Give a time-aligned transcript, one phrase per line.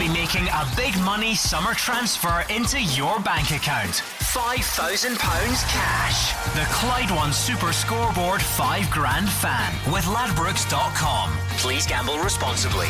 [0.00, 4.02] be making a big money summer transfer into your bank account.
[4.32, 6.32] £5,000 cash.
[6.54, 11.36] The Clyde One Super Scoreboard 5 Grand Fan with Ladbrokes.com.
[11.58, 12.86] Please gamble responsibly.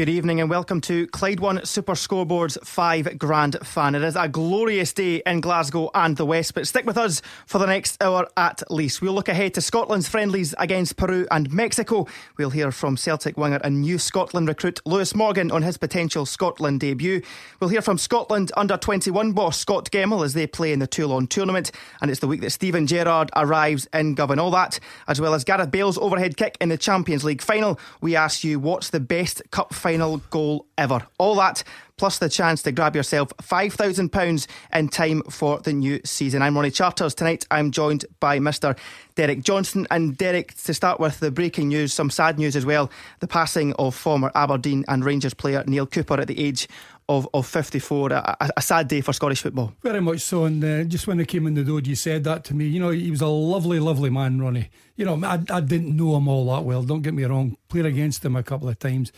[0.00, 3.94] Good evening and welcome to Clyde One Super Scoreboard's five grand fan.
[3.94, 7.58] It is a glorious day in Glasgow and the West, but stick with us for
[7.58, 9.02] the next hour at least.
[9.02, 12.06] We'll look ahead to Scotland's friendlies against Peru and Mexico.
[12.38, 16.80] We'll hear from Celtic winger and new Scotland recruit Lewis Morgan on his potential Scotland
[16.80, 17.20] debut.
[17.60, 21.26] We'll hear from Scotland under 21 boss Scott Gemmill as they play in the Toulon
[21.26, 21.72] tournament.
[22.00, 24.38] And it's the week that Steven Gerrard arrives in Govan.
[24.38, 27.78] All that, as well as Gareth Bale's overhead kick in the Champions League final.
[28.00, 31.06] We ask you what's the best cup final goal ever.
[31.18, 31.64] All that
[32.00, 36.40] plus the chance to grab yourself £5,000 in time for the new season.
[36.40, 37.14] I'm Ronnie Charters.
[37.14, 38.74] Tonight I'm joined by Mr.
[39.16, 39.86] Derek Johnstone.
[39.90, 43.74] And Derek, to start with the breaking news, some sad news as well the passing
[43.74, 46.68] of former Aberdeen and Rangers player Neale Cooper at the age
[47.10, 48.12] of, of 54.
[48.12, 49.74] A, a, sad day for Scottish football.
[49.82, 50.44] Very much so.
[50.44, 52.64] And uh, just when I came in the door, you said that to me.
[52.66, 54.70] You know, he was a lovely, lovely man, Ronnie.
[54.96, 56.82] You know, I, I didn't know him all that well.
[56.82, 57.58] Don't get me wrong.
[57.68, 59.12] Played against him a couple of times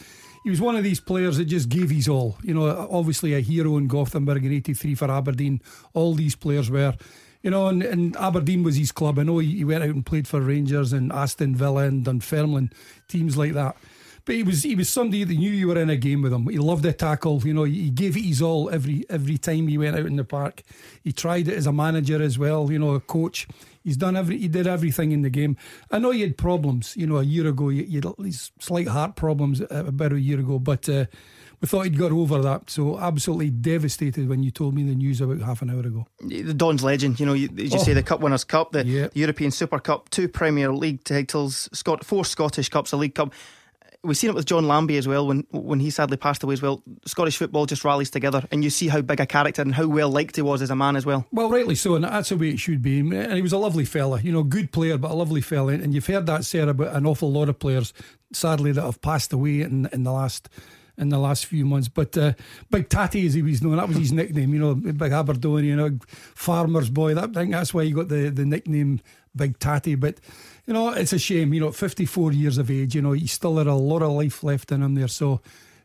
[0.45, 2.37] he was one of these players that just gave his all.
[2.43, 5.61] You know, obviously a hero in Gothenburg in '83 for Aberdeen.
[5.95, 6.95] All these players were.
[7.43, 9.19] You know, and, and Aberdeen was his club.
[9.19, 12.73] I know he, he went out and played for Rangers and Aston Villa and Dunfermline,
[13.09, 13.77] teams like that.
[14.25, 16.49] But he was he was somebody that knew you were in a game with him.
[16.49, 17.43] He loved the tackle.
[17.45, 20.25] You know, he gave it his all every every time he went out in the
[20.25, 20.63] park.
[21.03, 22.71] He tried it as a manager as well.
[22.71, 23.49] You know, a coach.
[23.83, 24.39] He's done every.
[24.39, 25.57] He did everything in the game.
[25.91, 26.97] I know he had problems.
[26.97, 30.59] You know, a year ago, he had these slight heart problems about a year ago,
[30.59, 30.89] but.
[30.89, 31.07] Uh,
[31.63, 32.69] we thought he'd got over that.
[32.69, 36.07] So absolutely devastated when you told me the news about half an hour ago.
[36.19, 37.83] The Don's legend, you know, you, as you oh.
[37.85, 39.07] say, the Cup Winners' Cup, the, yeah.
[39.07, 43.33] the European Super Cup, two Premier League titles, Scott, four Scottish Cups, a League Cup
[44.05, 46.63] we've seen it with John Lambie as well when when he sadly passed away as
[46.63, 46.83] well.
[47.07, 50.11] Scottish football just rallies together, and you see how big a character and how well
[50.11, 51.27] liked he was as a man as well.
[51.33, 53.01] Well, rightly so, and that's the way it should be.
[53.01, 55.73] And he was a lovely fella, you know, good player, but a lovely fella.
[55.73, 57.93] And you've heard that said about an awful lot of players,
[58.33, 60.49] sadly, that have passed away in in the last
[60.99, 61.89] in the last few months.
[61.89, 62.33] But uh,
[62.71, 64.53] Big Tatty, as he was known, that was his nickname.
[64.53, 67.15] You know, Big Aberdeen, you know, farmer's boy.
[67.15, 69.01] That I think that's why he got the the nickname
[69.35, 69.95] Big Tatty.
[69.95, 70.19] But
[70.73, 71.53] you know, it's a shame.
[71.53, 72.95] You know, 54 years of age.
[72.95, 75.09] You know, he still had a lot of life left in him there.
[75.09, 75.41] So.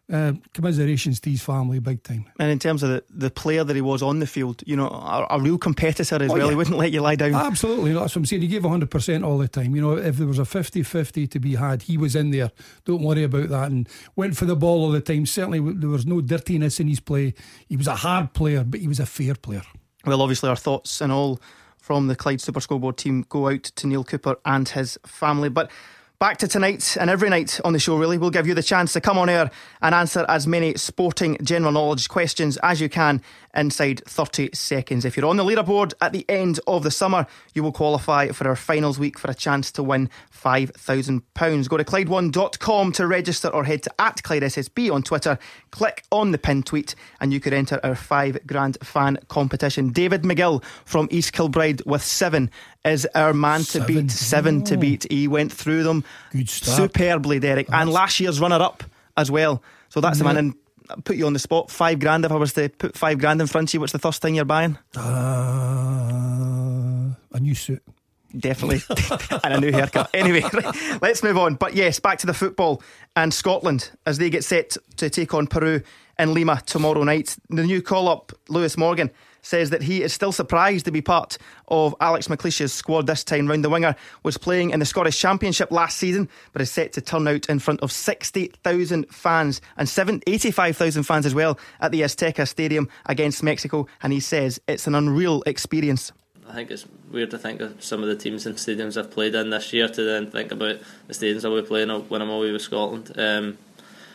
[0.09, 2.25] Uh, commiserations to his family, big time.
[2.39, 4.87] And in terms of the, the player that he was on the field, you know,
[4.87, 6.43] a, a real competitor as oh, well.
[6.45, 6.49] Yeah.
[6.51, 7.35] He wouldn't let you lie down.
[7.35, 8.41] Absolutely, that's what I'm saying.
[8.41, 9.75] He gave 100% all the time.
[9.75, 12.51] You know, if there was a 50 50 to be had, he was in there.
[12.85, 13.69] Don't worry about that.
[13.69, 15.25] And went for the ball all the time.
[15.25, 17.33] Certainly, there was no dirtiness in his play.
[17.67, 19.63] He was a hard player, but he was a fair player.
[20.05, 21.41] Well, obviously, our thoughts and all
[21.87, 25.47] from the Clyde Super Scoreboard team go out to Neale Cooper and his family.
[25.47, 25.71] But
[26.19, 28.17] Back to tonight and every night on the show, really.
[28.17, 29.51] We'll give you the chance to come on air
[29.83, 33.21] and answer as many sporting general knowledge questions as you can
[33.57, 35.03] inside 30 seconds.
[35.03, 38.47] If you're on the leaderboard at the end of the summer, you will qualify for
[38.47, 41.67] our finals week for a chance to win £5,000.
[41.67, 45.37] Go to Clyde1.com to register or head to at Clyde SSB on Twitter.
[45.71, 49.89] Click on the pinned tweet and you could enter our five grand fan competition.
[49.89, 52.51] David McGill from East Kilbride with seven
[52.85, 53.87] is our man to seven.
[53.87, 54.11] beat.
[54.11, 54.65] Seven oh.
[54.65, 55.11] to beat.
[55.11, 56.05] He went through them
[56.45, 57.67] superbly, Derek.
[57.67, 57.81] That's...
[57.81, 58.83] And last year's runner up
[59.17, 59.63] as well.
[59.89, 60.37] So that's the man.
[60.37, 60.55] And
[61.03, 61.69] put you on the spot.
[61.71, 62.25] Five grand.
[62.25, 64.35] If I was to put five grand in front of you, what's the first thing
[64.35, 64.77] you're buying?
[64.95, 65.01] Uh,
[67.33, 67.83] a new suit.
[68.37, 68.81] Definitely.
[69.43, 70.09] and a new haircut.
[70.13, 70.43] Anyway,
[71.01, 71.55] let's move on.
[71.55, 72.81] But yes, back to the football
[73.15, 75.81] and Scotland as they get set to take on Peru
[76.19, 77.37] in Lima tomorrow night.
[77.49, 79.11] The new call up, Lewis Morgan
[79.47, 81.37] says that he is still surprised to be part
[81.69, 83.63] of Alex McLeish's squad this time round.
[83.63, 87.27] The winger was playing in the Scottish Championship last season, but is set to turn
[87.27, 92.89] out in front of 60,000 fans and 85,000 fans as well at the Azteca Stadium
[93.05, 93.87] against Mexico.
[94.03, 96.11] And he says it's an unreal experience.
[96.47, 99.35] I think it's weird to think of some of the teams and stadiums I've played
[99.35, 100.77] in this year to then think about
[101.07, 103.11] the stadiums I'll be playing when I'm away with Scotland.
[103.17, 103.57] Um,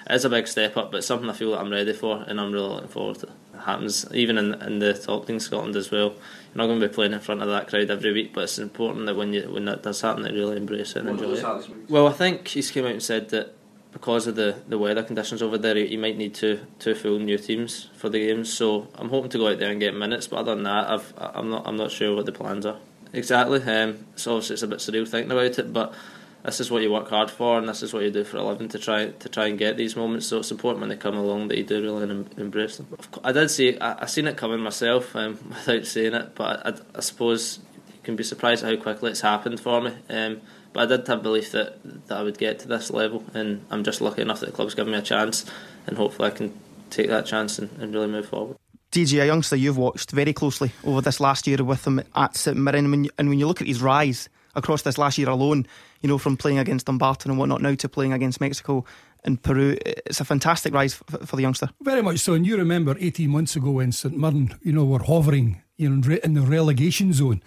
[0.08, 2.52] it's a big step up, but something I feel that I'm ready for, and I'm
[2.52, 3.28] really looking forward to.
[3.54, 6.10] It happens even in in the top team Scotland as well.
[6.10, 8.58] You're not going to be playing in front of that crowd every week, but it's
[8.58, 11.32] important that when you when that does happen, that you really embrace it and enjoy
[11.32, 11.90] it.
[11.90, 13.54] Well, I think he's came out and said that
[13.92, 17.38] because of the, the weather conditions over there, you might need two two full new
[17.38, 18.52] teams for the games.
[18.52, 20.28] So I'm hoping to go out there and get minutes.
[20.28, 22.78] But other than that, I've, I'm not I'm not sure what the plans are
[23.12, 23.62] exactly.
[23.62, 25.94] Um, so obviously it's a bit surreal thinking about it, but
[26.44, 28.42] this is what you work hard for, and this is what you do for a
[28.42, 30.26] living to try to try and get these moments.
[30.26, 32.88] So it's important when they come along that you do really embrace them.
[33.22, 36.98] I did see I, I seen it coming myself um, without saying it, but I,
[36.98, 37.60] I, suppose
[38.02, 39.92] can be surprised at how quickly it's happened for me.
[40.10, 40.40] Um,
[40.72, 41.78] but I did have belief that
[42.08, 44.74] that I would get to this level, and I'm just lucky enough that the club's
[44.74, 45.44] given me a chance,
[45.86, 46.58] and hopefully I can
[46.90, 48.56] take that chance and, and really move forward.
[48.90, 52.56] DJ, a youngster you've watched very closely over this last year with him at St
[52.56, 55.66] Mirren, and when you look at his rise across this last year alone,
[56.02, 58.84] you know, from playing against Dumbarton and whatnot now to playing against Mexico
[59.24, 61.70] and Peru, it's a fantastic rise for the youngster.
[61.80, 62.34] Very much so.
[62.34, 66.18] And you remember 18 months ago when St Mirren, you know, were hovering, you know,
[66.24, 67.42] in the relegation zone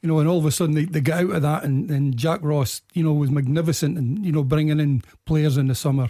[0.00, 2.16] you know, and all of a sudden they, they get out of that, and, and
[2.16, 6.08] Jack Ross, you know, was magnificent, and you know, bringing in players in the summer.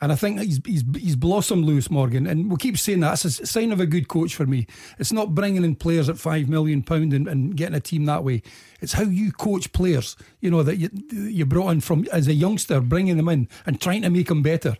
[0.00, 2.26] And I think he's, he's, he's blossomed Lewis Morgan.
[2.26, 3.24] And we keep saying that.
[3.24, 4.66] It's a sign of a good coach for me.
[4.98, 8.42] It's not bringing in players at £5 million and, and getting a team that way.
[8.80, 12.32] It's how you coach players, you know, that you, you brought in from as a
[12.32, 14.76] youngster, bringing them in and trying to make them better.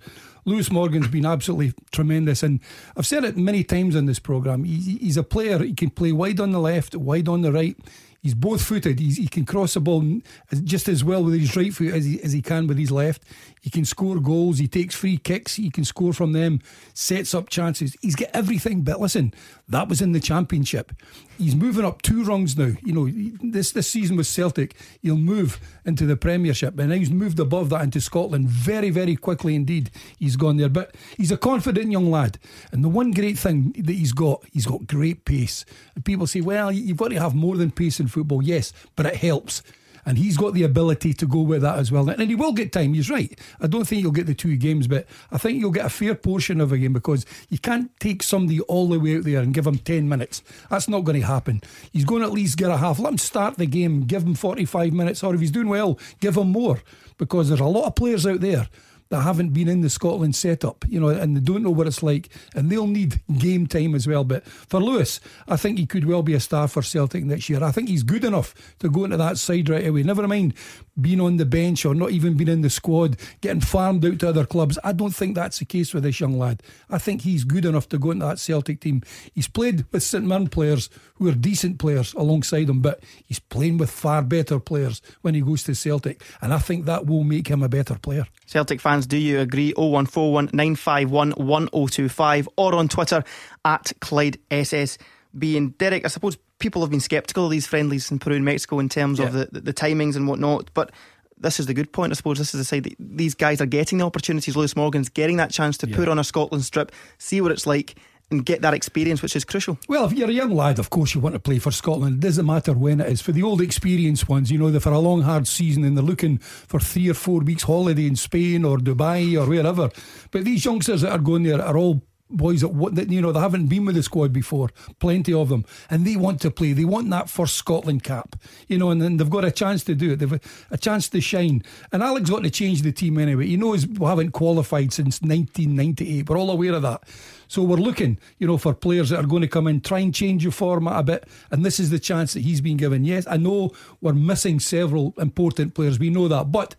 [0.46, 2.42] Lewis Morgan's been absolutely tremendous.
[2.42, 2.60] And
[2.96, 4.64] I've said it many times in this programme.
[4.64, 7.76] He, he's a player, he can play wide on the left, wide on the right.
[8.22, 9.00] He's both footed.
[9.00, 10.20] he can cross the ball
[10.64, 13.22] just as well with his right foot as he, as he can with his left.
[13.62, 14.58] He can score goals.
[14.58, 15.56] He takes free kicks.
[15.56, 16.60] He can score from them,
[16.92, 17.96] sets up chances.
[18.02, 18.82] He's got everything.
[18.82, 19.32] But listen,
[19.70, 20.92] that was in the championship.
[21.38, 22.72] He's moving up two rungs now.
[22.82, 27.10] You know, this this season with Celtic, he'll move into the Premiership, and now he's
[27.10, 29.90] moved above that into Scotland very, very quickly indeed.
[30.18, 32.38] He's gone there, but he's a confident young lad,
[32.72, 35.64] and the one great thing that he's got, he's got great pace.
[35.94, 38.42] And people say, well, you've got to have more than pace in football.
[38.42, 39.62] Yes, but it helps
[40.04, 42.08] and he's got the ability to go with that as well.
[42.08, 42.94] And he will get time.
[42.94, 43.38] He's right.
[43.60, 46.14] I don't think you'll get the two games, but I think you'll get a fair
[46.14, 49.54] portion of a game because you can't take somebody all the way out there and
[49.54, 50.42] give him ten minutes.
[50.70, 51.62] That's not going to happen.
[51.92, 52.98] He's going to at least get a half.
[52.98, 54.02] Let him start the game.
[54.02, 56.80] Give him forty-five minutes, or if he's doing well, give him more
[57.18, 58.68] because there's a lot of players out there
[59.10, 62.02] that haven't been in the Scotland setup, you know, and they don't know what it's
[62.02, 64.22] like, and they'll need game time as well.
[64.22, 67.62] But for Lewis, I think he could well be a star for Celtic next year.
[67.62, 70.04] I think he's good enough to go into that side right away.
[70.04, 70.54] Never mind
[71.00, 74.28] being on the bench or not even being in the squad, getting farmed out to
[74.28, 74.78] other clubs.
[74.84, 76.62] I don't think that's the case with this young lad.
[76.88, 79.02] I think he's good enough to go into that Celtic team.
[79.34, 83.78] He's played with St Mirren players who are decent players alongside him, but he's playing
[83.78, 87.48] with far better players when he goes to Celtic, and I think that will make
[87.48, 88.26] him a better player.
[88.50, 89.72] Celtic fans, do you agree?
[89.74, 93.22] 0141 951 1025 or on Twitter
[93.64, 95.56] at Clyde SSB.
[95.56, 98.80] And Derek, I suppose people have been sceptical of these friendlies in Peru and Mexico
[98.80, 99.26] in terms yeah.
[99.26, 100.90] of the, the, the timings and whatnot, but
[101.38, 102.38] this is the good point, I suppose.
[102.38, 104.56] This is the side that these guys are getting the opportunities.
[104.56, 105.96] Lewis Morgan's getting that chance to yeah.
[105.96, 107.94] put on a Scotland strip, see what it's like,
[108.30, 109.78] and get that experience, which is crucial.
[109.88, 112.16] Well, if you're a young lad, of course you want to play for Scotland.
[112.16, 113.20] It doesn't matter when it is.
[113.20, 116.04] For the old experienced ones, you know, they're for a long, hard season and they're
[116.04, 119.90] looking for three or four weeks holiday in Spain or Dubai or wherever.
[120.30, 123.40] But these youngsters that are going there are all boys that, that you know they
[123.40, 126.72] haven't been with the squad before, plenty of them, and they want to play.
[126.72, 128.36] They want that first Scotland cap,
[128.68, 130.16] you know, and then they've got a chance to do it.
[130.16, 130.40] They've
[130.70, 131.62] a, chance to shine.
[131.92, 133.46] And Alex got to change the team anyway.
[133.46, 136.28] He knows we haven't qualified since 1998.
[136.28, 137.02] We're all aware of that.
[137.48, 140.14] So we're looking, you know, for players that are going to come in, try and
[140.14, 141.28] change your format a bit.
[141.50, 143.04] And this is the chance that he's been given.
[143.04, 145.98] Yes, I know we're missing several important players.
[145.98, 146.76] We know that, but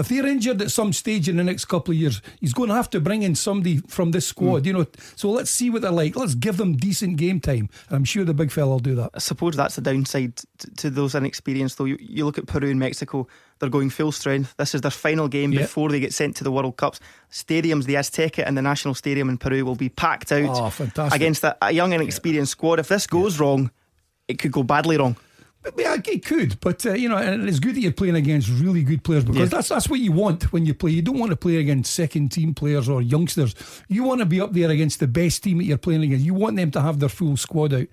[0.00, 2.74] if they're injured at some stage in the next couple of years, he's going to
[2.74, 4.66] have to bring in somebody from this squad, mm.
[4.66, 4.86] you know.
[5.16, 6.16] So let's see what they're like.
[6.16, 7.68] Let's give them decent game time.
[7.88, 9.10] And I'm sure the big fella will do that.
[9.14, 10.40] I suppose that's the downside
[10.78, 11.84] to, those inexperienced, though.
[11.84, 13.26] You, you, look at Peru and Mexico,
[13.58, 14.54] they're going full strength.
[14.56, 15.62] This is their final game yep.
[15.62, 17.00] before they get sent to the World Cups.
[17.30, 21.44] Stadiums, the Azteca and the National Stadium in Peru will be packed out oh, against
[21.44, 22.58] a, a, young and experienced yeah.
[22.58, 22.78] squad.
[22.78, 23.44] If this goes yeah.
[23.44, 23.70] wrong,
[24.28, 25.16] it could go badly wrong.
[25.76, 28.82] Yeah, it could, but uh, you know, and it's good that you're playing against really
[28.82, 29.44] good players because yeah.
[29.44, 30.90] that's that's what you want when you play.
[30.90, 33.54] You don't want to play against second team players or youngsters.
[33.86, 36.24] You want to be up there against the best team that you're playing against.
[36.24, 37.88] You want them to have their full squad out.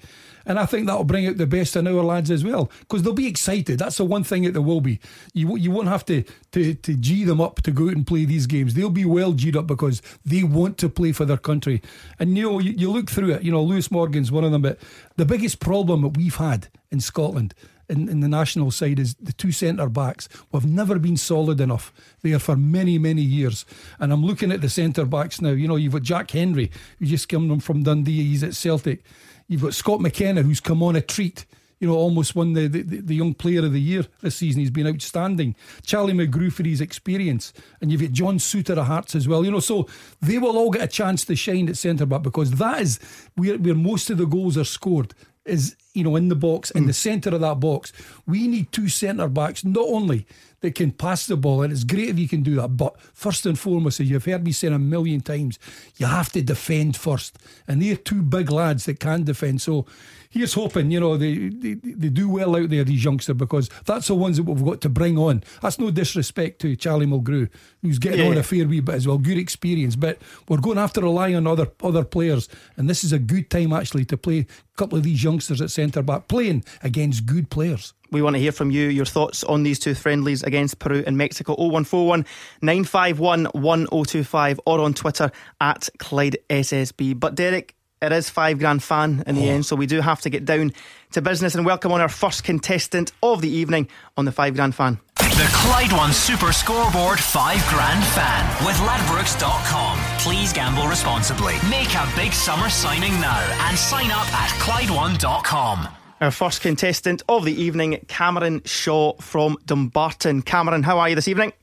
[0.48, 3.14] And I think that'll bring out the best in our lads as well because they'll
[3.14, 3.78] be excited.
[3.78, 5.00] That's the one thing that they will be.
[5.34, 6.24] You you won't have to,
[6.54, 8.74] to, to G them up to go out and play these games.
[8.74, 11.82] They'll be well G'd up because they want to play for their country.
[12.18, 14.62] And you know, you, you look through it, you know, Lewis Morgan's one of them,
[14.62, 14.80] but
[15.18, 17.54] the biggest problem that we've had in Scotland
[17.90, 20.28] in, in the national side is the two centre backs.
[20.52, 23.66] We've never been solid enough there for many, many years.
[24.00, 25.52] And I'm looking at the centre backs now.
[25.52, 29.04] You know, you've got Jack Hendry, who just came from Dundee, he's at Celtic.
[29.48, 31.46] You've got Scott McKenna, who's come on a treat.
[31.80, 34.62] You know, almost won the, the, the young player of the year this season.
[34.62, 35.56] He's been outstanding.
[35.84, 37.54] Charlie Mulgrew for his experience.
[37.82, 39.46] And you've got John Souttar of Hearts as well.
[39.46, 39.88] You know, so
[40.20, 43.00] they will all get a chance to shine at centre back because that is
[43.36, 45.14] where, where most of the goals are scored
[45.46, 46.88] is you know, in the box, in mm.
[46.88, 47.92] the centre of that box.
[48.26, 50.28] We need two centre backs, not only
[50.62, 53.46] that can pass the ball, and it's great if you can do that, but first
[53.46, 55.60] and foremost, as you've heard me say a million times,
[55.98, 57.38] you have to defend first.
[57.68, 59.62] And they're two big lads that can defend.
[59.62, 59.86] So
[60.32, 64.08] here's hoping, you know, they, they, they do well out there, these youngsters, because that's
[64.08, 65.44] the ones that we've got to bring on.
[65.62, 67.50] That's no disrespect to Charlie Mulgrew,
[67.84, 68.32] who's getting Yeah.
[68.32, 69.20] on a fair wee bit as well.
[69.20, 73.04] Good experience, but we're going to have to rely on other other players, and this
[73.04, 76.28] is a good time actually to play a couple of these youngsters at centre back,
[76.28, 77.94] playing against good players.
[78.12, 81.18] We want to hear from you, your thoughts on these two friendlies against Peru and
[81.18, 81.56] Mexico.
[81.56, 82.26] 0141
[82.62, 87.20] 951 1025 or on Twitter at Clyde SSB.
[87.20, 89.54] But Derek, it is five grand fan in the oh.
[89.54, 90.72] end, so we do have to get down
[91.12, 94.76] to business and welcome on our first contestant of the evening on the five grand
[94.76, 95.00] fan.
[95.18, 100.07] The Clyde One Super Scoreboard 5 Grand Fan with Ladbrokes.com.
[100.20, 101.54] Please gamble responsibly.
[101.70, 105.88] Make a big summer signing now and sign up at Clyde1.com.
[106.20, 110.42] Our first contestant of the evening, Cameron Shaw from Dumbarton.
[110.42, 111.54] Cameron, how are you this evening?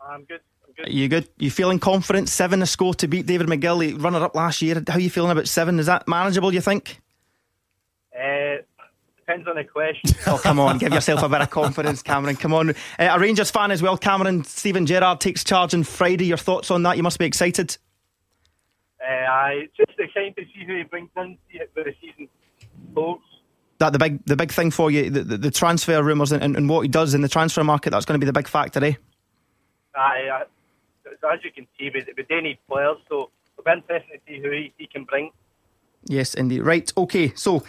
[0.00, 0.40] I'm good.
[0.66, 0.88] I'm good.
[0.88, 1.28] Are you good?
[1.38, 2.30] You feeling confident?
[2.30, 4.82] Seven a score to beat David McGill, runner up last year.
[4.88, 5.78] How are you feeling about seven?
[5.78, 6.98] Is that manageable, you think?
[8.18, 8.56] Uh,
[9.30, 10.16] depends on the question.
[10.26, 12.36] Oh, come on, give yourself a bit of confidence, Cameron.
[12.36, 12.70] Come on.
[12.70, 14.44] Uh, a Rangers fan as well, Cameron.
[14.44, 16.26] Steven Gerrard takes charge on Friday.
[16.26, 16.96] Your thoughts on that?
[16.96, 17.76] You must be excited.
[19.00, 21.36] uh, I just excited to see who he brings in,
[21.72, 22.28] where the season
[22.94, 23.22] holds.
[23.78, 26.56] That the big the big thing for you, the, the, the transfer rumours and, and,
[26.56, 28.84] and what he does in the transfer market, that's going to be the big factor,
[28.84, 28.94] eh?
[29.96, 30.42] I,
[31.32, 34.50] as you can see, we do need players, so it'll be interesting to see who
[34.50, 35.30] he, he can bring.
[36.04, 36.60] Yes, indeed.
[36.60, 37.32] Right, okay.
[37.34, 37.62] So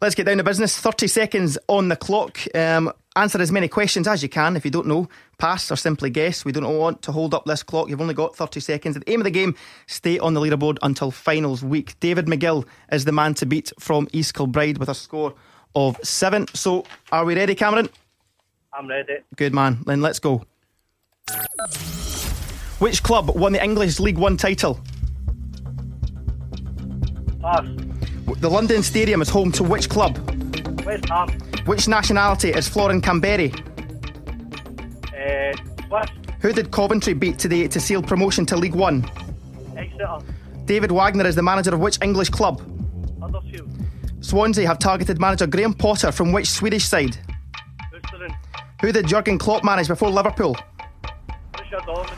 [0.00, 0.78] let's get down to business.
[0.78, 2.38] 30 seconds on the clock.
[2.54, 4.56] Um, answer as many questions as you can.
[4.56, 6.44] If you don't know, pass or simply guess.
[6.44, 7.88] We don't want to hold up this clock.
[7.88, 8.96] You've only got 30 seconds.
[8.96, 9.54] At the aim of the game,
[9.86, 11.98] stay on the leaderboard until finals week.
[12.00, 15.34] David McGill is the man to beat from East Kilbride with a score
[15.74, 16.46] of seven.
[16.54, 17.88] So are we ready, Cameron?
[18.72, 19.18] I'm ready.
[19.36, 19.82] Good man.
[19.86, 20.44] Then let's go.
[22.78, 24.78] Which club won the English League One title?
[27.40, 27.66] Pass.
[28.26, 30.18] The London Stadium is home to which club?
[30.84, 31.28] West Ham.
[31.64, 33.52] Which nationality is Florian Kamberi?
[35.12, 35.56] Uh,
[35.86, 36.10] Swiss.
[36.40, 39.08] Who did Coventry beat today to seal promotion to League One?
[39.76, 40.18] Exeter.
[40.64, 42.60] David Wagner is the manager of which English club?
[43.20, 43.70] Huddersfield.
[44.20, 47.16] Swansea have targeted manager Graham Potter from which Swedish side?
[48.80, 50.56] Who did Jurgen Klopp manage before Liverpool?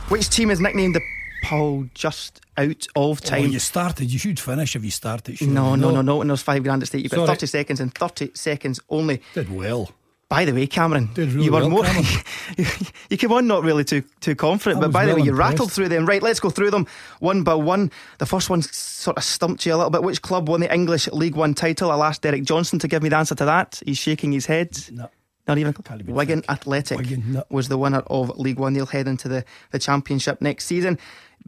[0.08, 1.00] Which team is nicknamed the
[1.42, 3.50] Paul just out of time?
[3.50, 4.10] you started.
[4.10, 5.40] You should finish if you started.
[5.42, 6.20] No, no, no, no.
[6.20, 7.02] And there's five grand at stake.
[7.02, 7.36] You've got Sorry.
[7.36, 9.22] 30 seconds and 30 seconds only.
[9.34, 9.90] Did well.
[10.28, 11.84] By the way, Cameron, Did really you were well, more.
[13.08, 15.30] You came on not really too too confident, I but by the well way, you
[15.30, 15.52] impressed.
[15.52, 16.04] rattled through them.
[16.04, 16.86] Right, let's go through them
[17.20, 17.90] one by one.
[18.18, 20.02] The first one sort of stumped you a little bit.
[20.02, 21.90] Which club won the English League One title?
[21.90, 23.80] I'll ask Derek Johnstone to give me the answer to that.
[23.86, 24.78] He's shaking his head.
[24.92, 25.08] No.
[25.46, 25.74] Not even
[26.08, 26.42] Wigan.
[26.46, 27.44] Athletic Wigan, no.
[27.48, 28.74] was the winner of League One.
[28.74, 30.98] They'll head into the, the championship next season.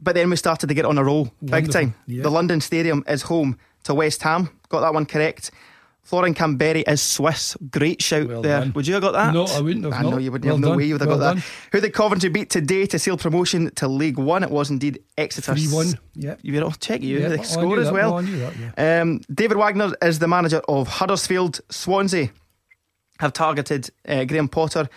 [0.01, 1.93] But then we started to get on a roll, big time.
[2.07, 2.23] yeah.
[2.23, 4.49] The London Stadium is home to West Ham.
[4.69, 5.51] Got that one correct.
[6.03, 7.55] Florian Kamberi is Swiss.
[7.69, 8.61] Great shout Well there.
[8.61, 8.73] done.
[8.73, 9.33] Would you have got that?
[9.35, 10.61] No, I wouldn't have, I know you wouldn't Well have.
[10.61, 11.43] No done, way you would have well got that.
[11.71, 14.41] Who did Coventry beat today to seal promotion to League One?
[14.43, 15.53] It was indeed Exeter.
[15.53, 16.35] 3-1, yeah.
[16.41, 17.93] You will check you Yeah, the score as that.
[17.93, 18.19] well.
[18.19, 19.01] No, that, yeah.
[19.01, 21.61] Um, David Wagner is the manager of Huddersfield.
[21.69, 22.31] Swansea
[23.19, 24.89] have targeted uh, Graham Potter.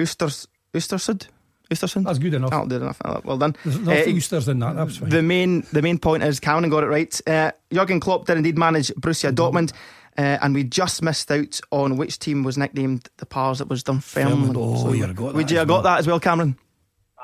[0.00, 1.26] Oosters, Östersund?
[1.72, 2.04] Östersund?
[2.04, 2.50] That's good enough.
[2.50, 3.00] That'll do enough.
[3.04, 3.56] Uh, Well done.
[3.64, 4.76] There's no Uh, Oosters in that.
[4.76, 5.08] That's fine.
[5.10, 7.20] the main the main point is Cameron got it right.
[7.26, 9.72] Uh, Jurgen Klopp did indeed manage Borussia Dortmund,
[10.18, 13.58] uh, and we just missed out on which team was nicknamed the Pars.
[13.58, 14.54] that was Dunfermline.
[14.56, 15.82] Oh, So you'd have got Would that you as have got well.
[15.94, 16.56] that as well, Cameron?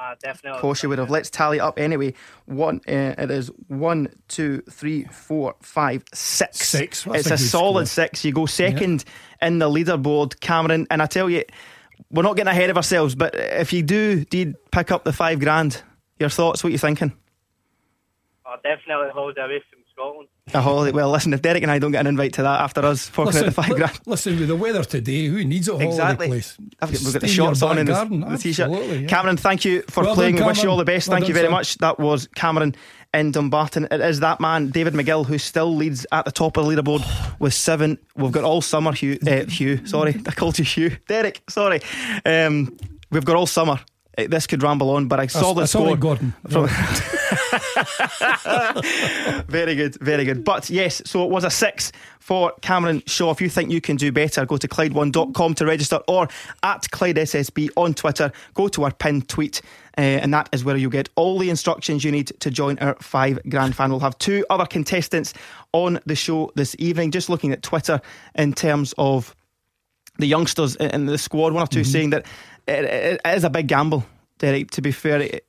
[0.01, 0.55] Ah, definitely.
[0.57, 1.11] Of course you would have.
[1.11, 2.15] Let's tally up anyway.
[2.47, 6.59] One, uh, it is one, two, three, four, five, six.
[6.69, 7.03] Six.
[7.03, 8.05] That's It's a a, solid score.
[8.05, 8.25] six.
[8.25, 9.05] You go second
[9.43, 10.87] in the leaderboard, Cameron.
[10.89, 11.43] And I tell you,
[12.11, 13.15] we're not getting ahead of ourselves.
[13.15, 15.83] But if you do, did pick up the five grand,
[16.19, 16.63] your thoughts?
[16.63, 17.17] What you thinking?
[18.47, 20.29] I definitely hold away from Scotland.
[20.55, 20.93] A holiday.
[20.95, 23.39] Well, listen, if Derek and I don't get an invite to that after us forking
[23.39, 23.99] out the five grand.
[24.07, 26.27] listen, with the weather today, who needs a holiday Exactly.
[26.29, 26.57] place?
[26.81, 28.21] I've got, we've got the shorts on and the, garden.
[28.21, 28.69] the t-shirt.
[28.71, 29.09] Absolutely, yeah.
[29.09, 30.37] Cameron, thank you for Well playing.
[30.37, 31.09] done, We wish you all the best.
[31.09, 31.51] Well thank you very sir.
[31.53, 31.77] much.
[31.79, 32.75] That was Cameron
[33.15, 33.89] in Dumbarton.
[33.91, 37.05] It is that man, David McGill, who still leads at the top of the leaderboard
[37.41, 37.99] with seven.
[38.17, 38.93] We've got all summer.
[38.93, 40.97] Hugh, uh, Hugh, sorry, I called you Hugh.
[41.09, 41.81] Derek, sorry.
[42.25, 42.77] Um,
[43.11, 43.81] we've got all summer.
[44.17, 46.35] Uh, This could ramble on, but a solid I saw score it, Gordon.
[46.49, 46.69] from
[49.49, 50.45] very good, very good.
[50.45, 53.31] But yes, so it was a six for Cameron Shaw.
[53.31, 56.29] If you think you can do better, go to Clyde1.com to register or
[56.63, 58.31] at Clyde SSB on Twitter.
[58.55, 59.63] Go to our pinned tweet.
[59.97, 62.95] Uh, and that is where you get all the instructions you need to join our
[63.01, 63.91] five grand fan.
[63.91, 65.35] We'll have two other contestants
[65.73, 67.11] on the show this evening.
[67.11, 68.01] Just looking at Twitter
[68.37, 69.35] in terms of
[70.19, 71.91] the youngsters in the squad, one or 2 mm-hmm.
[71.91, 72.27] saying that
[72.67, 74.05] it, it is a big gamble,
[74.39, 74.71] Derek.
[74.73, 75.41] To be fair,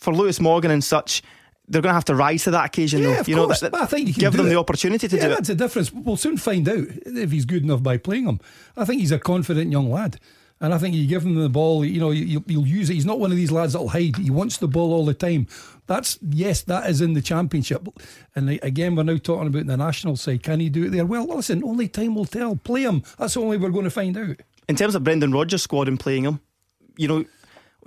[0.00, 1.22] for Lewis Morgan and such,
[1.68, 3.02] they're going to have to rise to that occasion.
[3.02, 3.20] Yeah, though.
[3.20, 3.62] Of you course.
[3.62, 4.50] know, that, I think you can give them it.
[4.50, 5.58] the opportunity to yeah, do that's it.
[5.58, 5.92] That's the difference.
[5.92, 8.40] We'll soon find out if he's good enough by playing him.
[8.76, 10.18] I think he's a confident young lad.
[10.60, 12.94] And I think you give him the ball, you know, you, will use it.
[12.94, 14.16] He's not one of these lads that'll hide.
[14.16, 15.46] He wants the ball all the time.
[15.86, 17.86] That's yes, that is in the championship.
[18.34, 20.42] And again, we're now talking about the national side.
[20.42, 21.06] Can he do it there?
[21.06, 22.56] Well, listen, only time will tell.
[22.56, 23.04] Play him.
[23.18, 24.40] That's the only we're going to find out.
[24.68, 26.40] In terms of Brendan Rodgers' squad and playing him,
[26.96, 27.24] you know,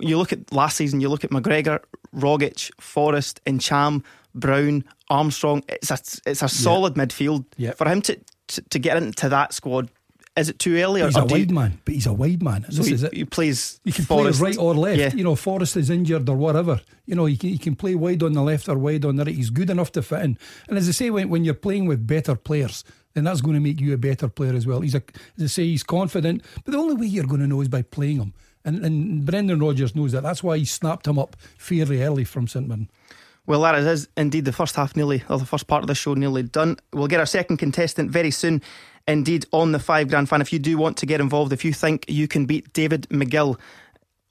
[0.00, 1.80] you look at last season, you look at McGregor,
[2.14, 5.62] Rogic, Forrest, Ntcham, Brown, Armstrong.
[5.68, 7.04] It's a it's a solid yeah.
[7.04, 7.72] midfield yeah.
[7.72, 8.18] for him to,
[8.48, 9.90] to, to get into that squad.
[10.34, 11.02] Is it too early?
[11.02, 12.64] Or He's or, a wide you, man, but he's a wide man.
[12.70, 13.80] So he, he plays.
[13.84, 14.40] You can Forrest.
[14.40, 14.98] play right or left.
[14.98, 15.12] Yeah.
[15.12, 16.80] You know, Forrest is injured or whatever.
[17.04, 19.26] You know, he can, he can play wide on the left or wide on the
[19.26, 19.34] right.
[19.34, 20.38] He's good enough to fit in.
[20.68, 22.82] And as I say, when, when you're playing with better players,
[23.12, 24.80] then that's going to make you a better player as well.
[24.80, 25.02] He's a,
[25.36, 26.42] as I say, he's confident.
[26.64, 28.32] But the only way you're going to know is by playing him.
[28.64, 30.22] And, and Brendan Rodgers knows that.
[30.22, 32.88] That's why he snapped him up fairly early from St Mirren.
[33.44, 36.14] Well, that is indeed the first half nearly, or the first part of the show
[36.14, 36.76] nearly done.
[36.92, 38.62] We'll get our second contestant very soon,
[39.08, 40.40] indeed, on the five grand fan.
[40.40, 43.58] If you do want to get involved, if you think you can beat David McGill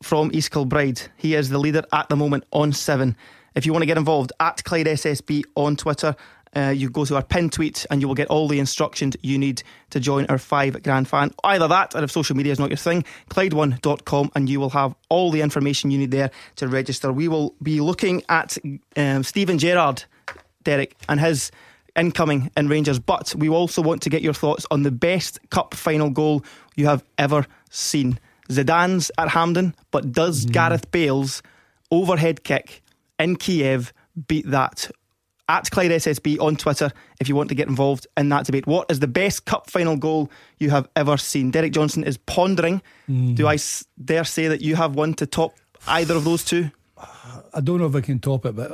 [0.02, 3.18] from East Kilbride, he is the leader at the moment on seven.
[3.54, 6.16] If you want to get involved, at Clyde SSB on Twitter,
[6.56, 9.38] uh, you go to our pin tweet and you will get all the instructions you
[9.38, 11.32] need to join our five grand fan.
[11.44, 14.96] Either that, or if social media is not your thing, Clyde1.com and you will have
[15.10, 17.12] all the information you need there to register.
[17.12, 18.58] We will be looking at
[18.98, 20.04] um, Steven Gerrard,
[20.64, 21.52] Derek, and his
[21.96, 25.74] incoming in Rangers, but we also want to get your thoughts on the best cup
[25.74, 26.44] final goal
[26.76, 28.20] you have ever seen.
[28.50, 30.52] Zidane's at Hampden, but does mm.
[30.52, 31.42] Gareth Bale's
[31.90, 32.82] overhead kick
[33.20, 33.94] in Kiev
[34.28, 34.92] beat that?
[35.52, 38.66] At Clyde SSB on Twitter if you want to get involved in that debate.
[38.68, 41.52] What is the best cup final goal you have ever seen?
[41.52, 42.82] Derek Johnstone is pondering.
[43.10, 43.36] Mm.
[43.36, 43.58] Do I
[44.02, 45.54] dare say that you have one to top
[45.88, 46.72] either of those two?
[47.54, 48.72] I don't know if I can top it, but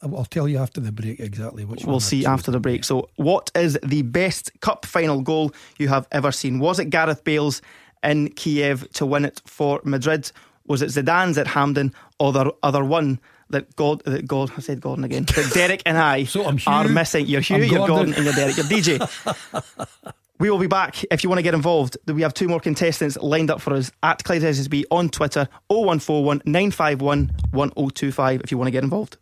[0.00, 2.84] I'll tell you after the break exactly which we'll see after the break.
[2.84, 6.60] So, what is the best cup final goal you have ever seen?
[6.60, 7.60] Was it Gareth Bale's
[8.02, 10.32] in Kiev to win it for Madrid?
[10.66, 13.20] Was it Zidane's at Hampden or the other one
[13.50, 17.26] that God, that God, I said Gordon again, that Derek and I so are missing.
[17.26, 17.96] You're Hugh, I'm you're Gordon.
[17.96, 20.14] Gordon, and you're Derek, you're DJ.
[20.38, 21.96] we will be back if you want to get involved.
[22.06, 26.42] We have two more contestants lined up for us at Clyde SSB on Twitter 0141
[26.44, 29.16] 951 1025 if you want to get involved.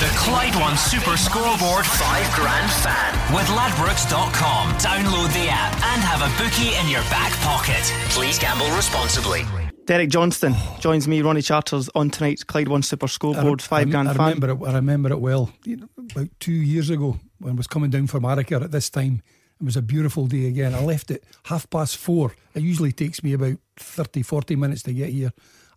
[0.00, 4.72] The Clyde One Super Scoreboard 5 Grand Fan with Ladbrokes.com.
[4.78, 7.82] Download the app and have a bookie in your back pocket.
[8.10, 9.44] Please gamble responsibly.
[9.90, 13.90] Derek Johnstone joins me, Ronnie Charters, on tonight's Clyde One Super Scoreboard, I, five I,
[13.90, 14.62] grand I remember fan.
[14.62, 15.50] It, I remember it well.
[15.64, 18.88] You know, about two years ago, when I was coming down from America at this
[18.88, 19.20] time,
[19.60, 20.76] it was a beautiful day again.
[20.76, 22.36] I left at half past four.
[22.54, 25.32] It usually takes me about 30, 40 minutes to get here.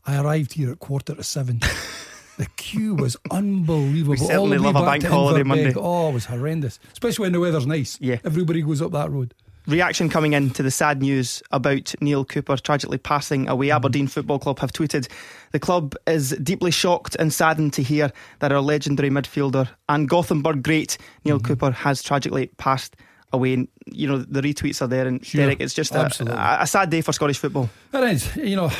[0.06, 1.58] I arrived here at quarter to seven.
[2.38, 4.12] the queue was unbelievable.
[4.12, 5.74] We certainly love a bank holiday Monday.
[5.76, 7.98] Oh, it was horrendous, especially when the weather's nice.
[8.00, 9.34] Yeah, everybody goes up that road
[9.68, 13.68] reaction coming in to the sad news about Neale Cooper tragically passing away.
[13.68, 13.76] Mm.
[13.76, 15.08] Aberdeen Football Club have tweeted
[15.52, 20.64] the club is deeply shocked and saddened to hear that our legendary midfielder and Gothenburg
[20.64, 21.46] great Neale mm.
[21.46, 22.96] Cooper has tragically passed
[23.32, 23.54] away.
[23.54, 25.08] And, you know, the retweets are there.
[25.08, 25.42] And sure.
[25.42, 27.70] Derek, it's just a, a, a, sad day for Scottish football.
[27.94, 28.36] It is.
[28.36, 28.72] You know,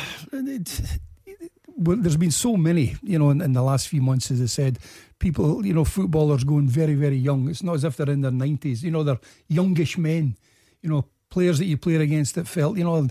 [1.76, 4.46] well, there's been so many, you know, in, in, the last few months, as I
[4.46, 4.78] said,
[5.18, 7.48] people, you know, footballers going very, very young.
[7.48, 8.82] It's not as if they're in their 90s.
[8.82, 9.18] You know, they're
[9.48, 10.36] youngish men
[10.84, 13.08] you know, players that you played against that felt, you know,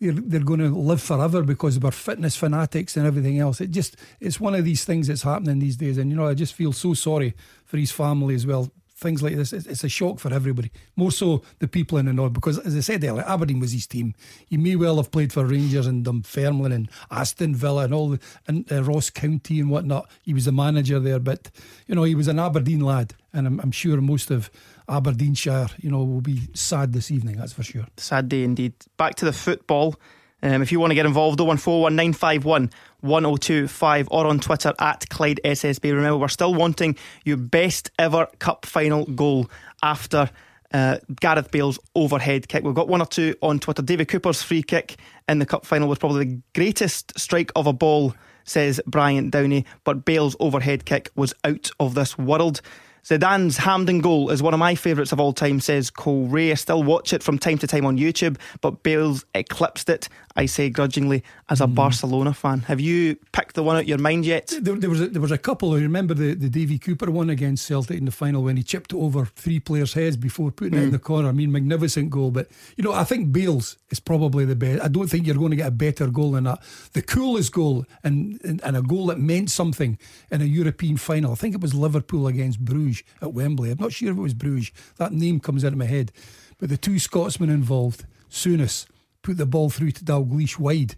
[0.00, 3.60] they're, they're going to live forever because of our fitness fanatics and everything else.
[3.60, 5.98] It just, it's one of these things that's happening these days.
[5.98, 7.34] And, you know, I just feel so sorry
[7.66, 8.72] for his family as well.
[8.96, 10.70] Things like this, it's a shock for everybody.
[10.94, 13.86] More so the people in the north, because as I said earlier, Aberdeen was his
[13.86, 14.14] team.
[14.46, 18.20] He may well have played for Rangers and Dunfermline and Aston Villa and all the
[18.46, 20.10] and uh, Ross County and whatnot.
[20.22, 21.50] He was the manager there, but
[21.86, 24.50] you know he was an Aberdeen lad, and I'm, I'm sure most of
[24.90, 27.86] Aberdeenshire, you know, will be sad this evening, that's for sure.
[27.96, 28.74] Sad day indeed.
[28.96, 29.94] Back to the football.
[30.42, 35.92] Um, if you want to get involved, 0141951 1025 or on Twitter at Clyde SSB.
[35.94, 39.50] Remember, we're still wanting your best ever cup final goal
[39.82, 40.30] after
[40.72, 42.64] uh, Gareth Bale's overhead kick.
[42.64, 43.82] We've got one or two on Twitter.
[43.82, 44.96] David Cooper's free kick
[45.28, 49.64] in the cup final was probably the greatest strike of a ball, says Brian Downey,
[49.84, 52.60] but Bale's overhead kick was out of this world.
[53.04, 56.50] Zidane's Hampden goal is one of my favourites of all time, says Cole Ray.
[56.52, 60.46] I still watch it from time to time on YouTube, but Bale's eclipsed it, I
[60.46, 61.74] say grudgingly, as a mm.
[61.74, 62.60] Barcelona fan.
[62.60, 64.52] Have you picked the one out your mind yet?
[64.60, 65.72] There, there was, a, there was a couple.
[65.72, 68.92] I remember the, the Davy Cooper one against Celtic in the final when he chipped
[68.92, 70.78] over three players' heads before putting mm.
[70.78, 70.92] it in mm.
[70.92, 71.28] the corner.
[71.28, 72.30] I mean, magnificent goal.
[72.30, 74.82] But, you know, I think Bale's is probably the best.
[74.82, 76.62] I don't think you're going to get a better goal than that.
[76.92, 79.98] The coolest goal and, and, and a goal that meant something
[80.30, 81.32] in a European final.
[81.32, 83.70] I think it was Liverpool against Bruges Bruges at Wembley.
[83.70, 84.72] I'm not sure if it was Bruges.
[84.96, 86.12] That name comes out of my head.
[86.58, 88.86] But the two Scotsmen involved, Souness,
[89.22, 90.96] put the ball through to Dalglish wide.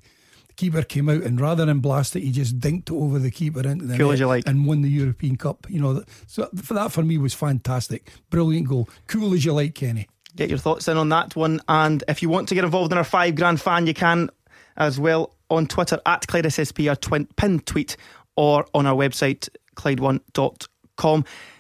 [0.49, 3.31] The keeper came out and rather than blast it, he just dinked it over the
[3.31, 4.47] keeper into the cool net like.
[4.47, 5.67] and won the European Cup.
[5.69, 8.11] You know, so for that for me was fantastic.
[8.31, 8.89] Brilliant goal.
[9.07, 10.09] Cool as you like, Kenny.
[10.35, 11.61] Get your thoughts in on that one.
[11.69, 14.31] And if you want to get involved in our five grand fan, you can
[14.77, 17.97] as well on Twitter at Clyde SSB, our twin, pinned tweet,
[18.37, 20.72] or on our website, Clyde1.com.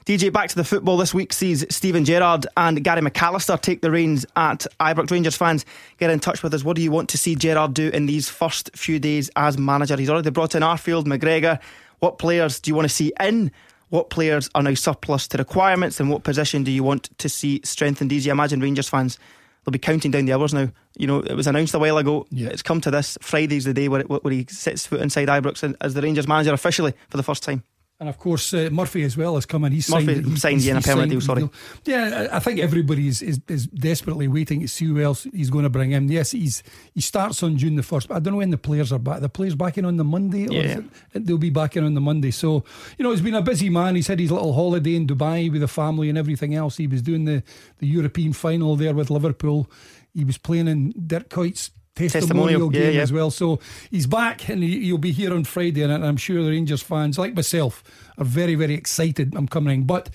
[0.05, 3.91] DJ, back to the football this week sees Steven Gerrard and Gary McAllister take the
[3.91, 5.11] reins at Ibrox.
[5.11, 5.65] Rangers fans,
[5.99, 6.65] get in touch with us.
[6.65, 9.97] What do you want to see Gerrard do in these first few days as manager?
[9.97, 11.61] He's already brought in Arfield, McGregor.
[12.01, 13.53] What players do you want to see in?
[13.91, 16.01] What players are now surplus to requirements?
[16.01, 18.11] And what position do you want to see strengthened?
[18.11, 19.19] DJ, imagine Rangers fans
[19.65, 20.69] they'll be counting down the hours now.
[20.97, 22.27] You know, it was announced a while ago.
[22.31, 22.49] Yeah.
[22.49, 23.17] It's come to this.
[23.21, 26.95] Friday's the day where, where he sets foot inside Ibrox as the Rangers manager officially
[27.09, 27.63] for the first time.
[28.01, 29.71] And of course, uh, Murphy as well has come in.
[29.73, 31.21] He's Murphy signed, signed he's, in a permanent deal.
[31.21, 31.43] Sorry.
[31.43, 31.53] Deal.
[31.85, 35.63] Yeah, I think everybody is, is, is, desperately waiting to see who else he's going
[35.63, 36.09] to bring in.
[36.09, 38.93] Yes, he's he starts on June the first, but I don't know when the players
[38.93, 39.21] are back.
[39.21, 40.81] The players back in on the Monday, yeah.
[41.13, 42.33] they'll be back in on the Monday.
[42.33, 42.65] So
[42.99, 43.95] you know, he's been a busy man.
[43.95, 46.79] He's had his little holiday in Dubai with the family and everything else.
[46.79, 47.45] He was doing the
[47.79, 49.71] the European final there with Liverpool.
[50.13, 53.03] He was playing in Dirk Kuyt's testimonial, testimonial game yeah, yeah.
[53.03, 53.31] as well.
[53.31, 55.83] So he's back and he, will be here on Friday.
[55.83, 57.83] And I'm sure the Rangers fans, like myself,
[58.19, 59.85] are very, very excited I'm coming.
[59.85, 60.11] But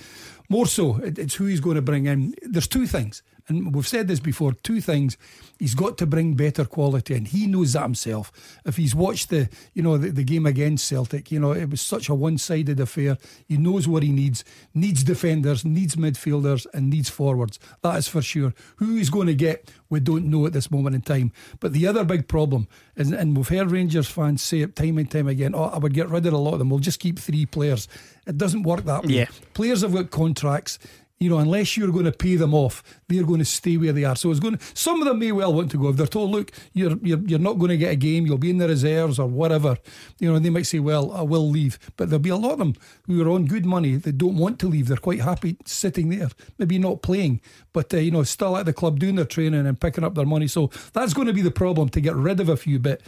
[0.50, 2.34] more so, it's who he's going to bring in.
[2.42, 5.18] There's two things and we've said this before two things.
[5.60, 8.32] He's got to bring better quality and he knows that himself.
[8.66, 11.82] If he's watched the you know the, the game against Celtic you know it was
[11.82, 13.18] such a one-sided affair.
[13.48, 17.60] He knows what he needs needs defenders needs midfielders and needs forwards.
[17.82, 18.54] That is for sure.
[18.78, 21.32] Who he's going to get we don't know at this moment in time.
[21.60, 25.10] But the other big problem is and we've heard Rangers fans say it time and
[25.10, 26.70] time again oh I would get rid of a lot of them.
[26.70, 27.88] We'll just keep three players.
[28.26, 29.14] It doesn't work that way.
[29.14, 29.28] Yeah.
[29.54, 30.80] players have got contracts
[31.19, 34.03] you know, unless you're going to pay them off, they're going to stay where they
[34.03, 34.15] are.
[34.15, 34.58] So it's going.
[34.58, 37.19] To, some of them may well want to go if they're told, look, you're you're
[37.19, 39.77] you're not going to get a game, you'll be in the reserves or whatever.
[40.19, 42.60] You know, they might say, well, I will leave, but there'll be a lot of
[42.60, 42.75] them
[43.08, 44.88] who are on good money that don't want to leave.
[44.88, 47.41] They're quite happy sitting there, maybe not playing,
[47.73, 50.25] but uh, you know, still at the club doing their training and picking up their
[50.25, 50.47] money.
[50.47, 52.80] So that's going to be the problem to get rid of a few.
[52.80, 53.01] But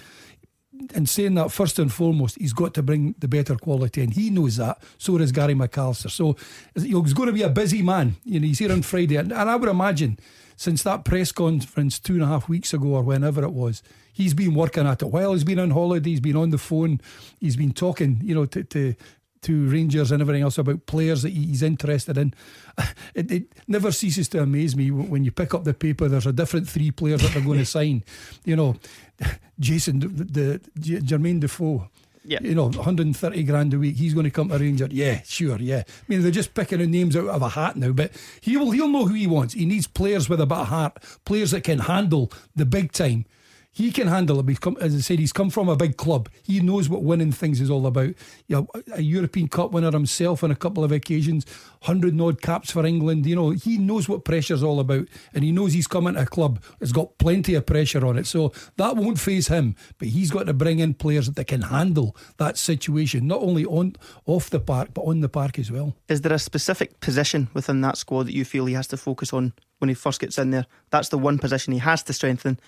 [0.93, 4.29] in saying that, first and foremost, he's got to bring the better quality, and he
[4.29, 4.81] knows that.
[4.97, 6.09] So does Gary McAllister.
[6.09, 6.35] So
[6.75, 8.15] he's going to be a busy man.
[8.23, 10.19] You know, he's here on Friday, and, and I would imagine
[10.59, 14.33] since that press conference two and a half weeks ago or whenever it was, he's
[14.33, 16.09] been working at it while he's been on holiday.
[16.09, 16.99] He's been on the phone.
[17.39, 18.93] He's been talking, you know, to, to
[19.41, 22.33] to Rangers and everything else about players that he's interested in.
[23.13, 26.07] It, it, never ceases to amaze me when you pick up the paper.
[26.07, 28.03] There's a different three players that they're going to sign.
[28.45, 28.75] You know,
[29.59, 31.89] Jason, the, the Jermaine Defoe.
[32.23, 32.39] Yeah.
[32.41, 33.95] You know, 130 grand a week.
[33.95, 34.91] He's going to come to Rangers.
[34.91, 35.57] Yeah, sure.
[35.57, 35.83] Yeah.
[35.87, 38.71] I mean, they're just picking the names out of a hat now, but he will.
[38.71, 39.55] He'll know who he wants.
[39.55, 43.25] He needs players with a bit of heart, players that can handle the big time
[43.71, 44.47] he can handle it.
[44.47, 46.29] He's come, as I said, he's come from a big club.
[46.43, 48.13] He knows what winning things is all about.
[48.47, 51.45] You know, a European Cup winner himself on a couple of occasions,
[51.83, 53.25] hundred odd caps for England.
[53.25, 56.25] You know, he knows what pressure's all about, and he knows he's coming to a
[56.25, 58.25] club that's got plenty of pressure on it.
[58.25, 59.75] So that won't phase him.
[59.97, 63.95] But he's got to bring in players that can handle that situation, not only on
[64.25, 65.95] off the park but on the park as well.
[66.07, 69.31] Is there a specific position within that squad that you feel he has to focus
[69.31, 70.65] on when he first gets in there?
[70.89, 72.59] That's the one position he has to strengthen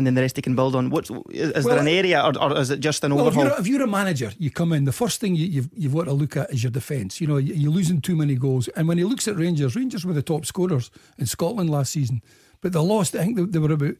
[0.00, 0.88] and then the rest he can build on.
[0.88, 3.44] What's is well, there an area, or, or, is it just an well, overhaul?
[3.44, 4.86] If you're, if you're, a manager, you come in.
[4.86, 7.20] The first thing you, have you've, you've got to look at is your defence.
[7.20, 8.68] You know, you're losing too many goals.
[8.68, 12.22] And when he looks at Rangers, Rangers were the top scorers in Scotland last season,
[12.62, 13.14] but they lost.
[13.14, 13.96] I think they, they were about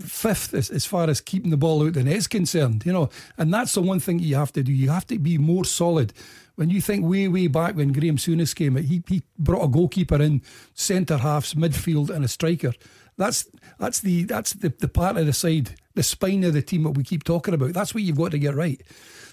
[0.00, 2.86] fifth as, as far as keeping the ball out the net's concerned.
[2.86, 4.72] You know, and that's the one thing you have to do.
[4.72, 6.14] You have to be more solid
[6.56, 10.20] when you think way, way back when Graham Souness came, he, he brought a goalkeeper
[10.20, 12.72] in, centre halves, midfield, and a striker
[13.16, 13.46] That's
[13.78, 16.90] that's the that's the, the part of the side, the spine of the team that
[16.90, 17.72] we keep talking about.
[17.72, 18.80] That's what you've got to get right.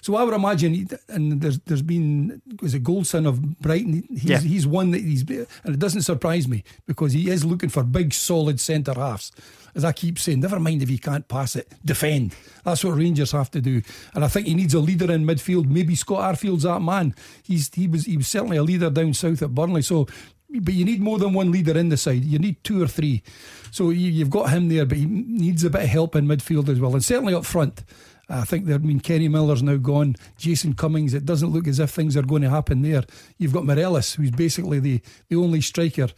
[0.00, 4.04] So I would imagine, and there's there's been was a Goldson of Brighton.
[4.10, 4.40] He's Yeah.
[4.40, 8.12] he's one that he's and it doesn't surprise me because he is looking for big
[8.12, 9.32] solid centre halves.
[9.74, 12.32] As I keep saying, never mind if you can't pass it, defend.
[12.64, 13.82] That's what Rangers have to do.
[14.14, 15.66] And I think he needs a leader in midfield.
[15.66, 17.14] Maybe Scott Arfield's that man.
[17.42, 19.82] He's he was he was certainly a leader down south at Burnley.
[19.82, 20.06] So
[20.60, 22.24] but you need more than one leader in the side.
[22.24, 23.22] You need two or three.
[23.70, 26.68] So you, you've got him there, but he needs a bit of help in midfield
[26.68, 27.82] as well, and certainly up front.
[28.28, 28.76] I think there.
[28.76, 30.16] I mean Kenny Miller's now gone.
[30.38, 31.12] Jason Cummings.
[31.14, 33.04] It doesn't look as if things are going to happen there.
[33.38, 36.08] You've got Morelos, who's basically the the only striker.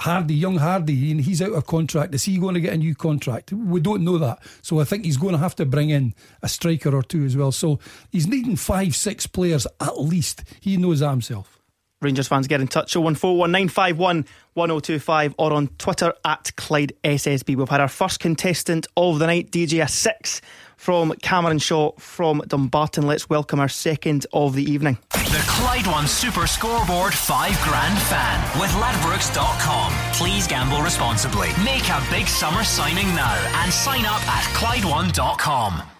[0.00, 2.14] Hardy, young Hardy, and he's out of contract.
[2.14, 3.52] Is he going to get a new contract?
[3.52, 4.38] We don't know that.
[4.62, 7.36] So I think he's going to have to bring in a striker or two as
[7.36, 7.50] well.
[7.50, 7.80] So
[8.12, 10.44] he's needing five, six players at least.
[10.60, 11.57] He knows that himself.
[12.00, 17.56] Rangers fans get in touch 0141951 1025 or on Twitter at Clyde SSB.
[17.56, 20.40] We've had our first contestant of the night, DJ a six
[20.76, 23.06] from Cameron Shaw from Dumbarton.
[23.06, 24.98] Let's welcome our second of the evening.
[25.10, 29.92] The Clyde One Super Scoreboard 5 Grand Fan with Ladbrokes.com.
[30.14, 31.48] Please gamble responsibly.
[31.64, 35.97] Make a big summer signing now and sign up at Clyde1.com.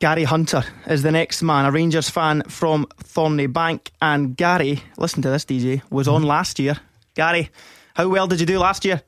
[0.00, 3.90] Gary Hunter is the next man, a Rangers fan from Thornliebank.
[4.02, 6.76] And Gary, listen to this, DJ, was on last year.
[7.14, 7.50] Gary,
[7.94, 9.02] how well did you do last year?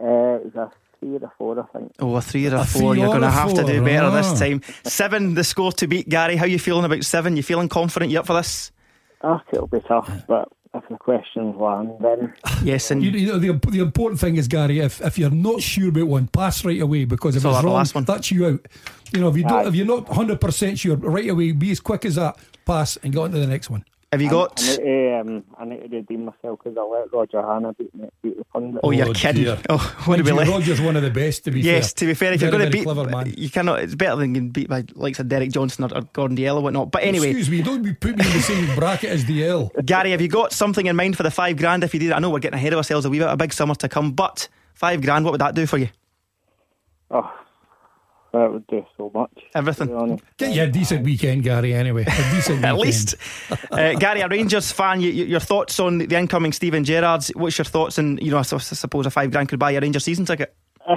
[0.00, 1.92] Uh, it was a three or a four, I think.
[1.98, 2.92] Oh, a three or a, A four.
[2.92, 4.10] three You're going to a have to do better Ah.
[4.22, 4.62] this time.
[4.84, 6.08] Seven, the score to beat.
[6.08, 7.36] Gary, how you feeling about seven?
[7.36, 8.10] You feeling confident?
[8.12, 8.72] You up for this?
[9.22, 13.38] Ah, it'll be tough, but if the questions one, then Yes, and You, you know
[13.38, 14.78] the, the important thing is Gary.
[14.80, 17.64] If if you're not sure about one, pass right away because if So it's that
[17.64, 18.04] wrong, last one.
[18.04, 18.66] that's you out.
[19.12, 19.68] You know if you don't, Aye.
[19.68, 22.36] if you're not hundred percent sure, right away, be as quick as that.
[22.66, 23.84] Pass and go on to the next one.
[24.12, 24.60] Have you got?
[24.60, 27.94] I need to, um, I need to redeem myself because I let Roger Hanna beat
[27.94, 28.80] me, beat the pundit.
[28.82, 29.44] Oh, you're Oh, kidding.
[29.44, 29.56] dear.
[29.68, 30.58] Oh, what do we Mind like?
[30.58, 31.98] Roger's one of the best to be Yes, fair.
[31.98, 33.32] to be fair, if you're going to beat, clever man.
[33.36, 33.78] you cannot.
[33.84, 36.60] It's better than getting beat by likes of Derek Johnstone or, or Gordon Dalziel or
[36.62, 36.90] whatnot.
[36.90, 39.70] But anyway, Excuse me, don't be put me in the same bracket as Dalziel.
[39.86, 41.84] Gary, have you got something in mind for the five grand?
[41.84, 43.28] If you did, I know we're getting ahead of ourselves a wee bit.
[43.28, 45.88] A big summer to come, but five grand, what would that do for you?
[47.12, 47.32] Oh,
[48.32, 49.32] that would do so much.
[49.54, 49.88] Everything.
[49.88, 50.24] To be honest.
[50.36, 51.74] Get you a decent weekend, Gary.
[51.74, 53.16] Anyway, a decent At least,
[53.70, 55.00] uh, Gary, a Rangers fan.
[55.00, 57.34] You, you, your thoughts on the incoming Steven Gerrards?
[57.34, 57.98] What's your thoughts?
[57.98, 60.24] And you know, I su- suppose a five grand could buy you a Rangers season
[60.24, 60.54] ticket.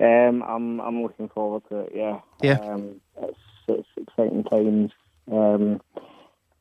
[0.00, 1.92] Um, I'm I'm looking forward to it.
[1.94, 2.20] Yeah.
[2.40, 2.60] Yeah.
[2.60, 4.92] Um, it's it's exciting times.
[5.30, 5.80] Um,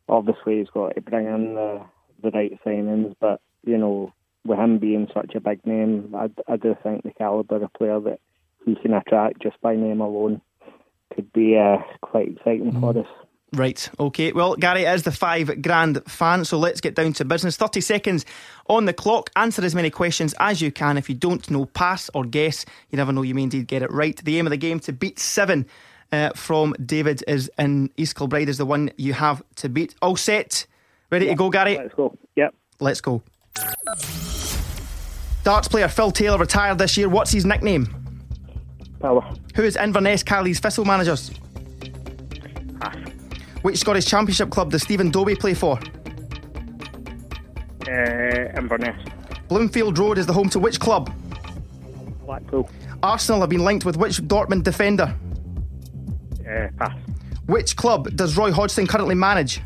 [0.09, 1.81] obviously he's got to bring in the
[2.23, 4.11] the right signings, but you know,
[4.43, 7.99] with him being such a big name, I, I do think the caliber of player
[7.99, 8.19] that
[8.67, 10.41] he can attract just by name alone
[11.15, 13.07] could be uh, quite exciting for us.
[13.53, 13.89] Right.
[13.97, 14.33] Okay.
[14.33, 17.55] Well, Gary is the five grand fan, so let's get down to business.
[17.55, 18.25] 30 seconds
[18.67, 19.29] on the clock.
[19.37, 20.97] Answer as many questions as you can.
[20.97, 22.65] If you don't know, pass or guess.
[22.89, 24.17] You never know, you may indeed get it right.
[24.17, 25.65] The aim of the game to beat seven
[26.11, 29.95] uh, from David is in East Kilbride is the one you have to beat.
[30.01, 30.67] All set.
[31.09, 31.77] Ready to go, Gary?
[31.77, 32.17] Let's go.
[32.35, 32.53] Yep.
[32.81, 33.23] Let's go.
[35.45, 37.07] Darts player Phil Taylor retired this year.
[37.07, 38.06] What's his nickname?
[38.99, 39.21] Power.
[39.55, 41.31] Who is Inverness Caley's Thistle managers?
[43.61, 45.79] Which Scottish Championship club does Stephen Dobbie play for?
[47.87, 48.95] Uh, Inverness.
[49.47, 51.11] Bloomfield Road is the home to which club?
[52.25, 52.69] Blackpool.
[53.03, 55.15] Arsenal have been linked with which Dortmund defender?
[56.41, 56.97] Uh, pass.
[57.45, 59.61] Which club does Roy Hodgson currently manage?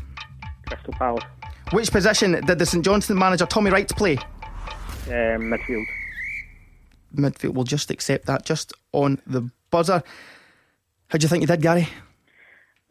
[0.66, 1.24] Crystal Palace.
[1.72, 4.16] Which position did the St Johnstone manager Tommy Wright play?
[5.06, 5.84] Uh, midfield.
[7.16, 10.02] Midfield will just accept that just on the buzzer.
[11.08, 11.88] How do you think you did, Gary?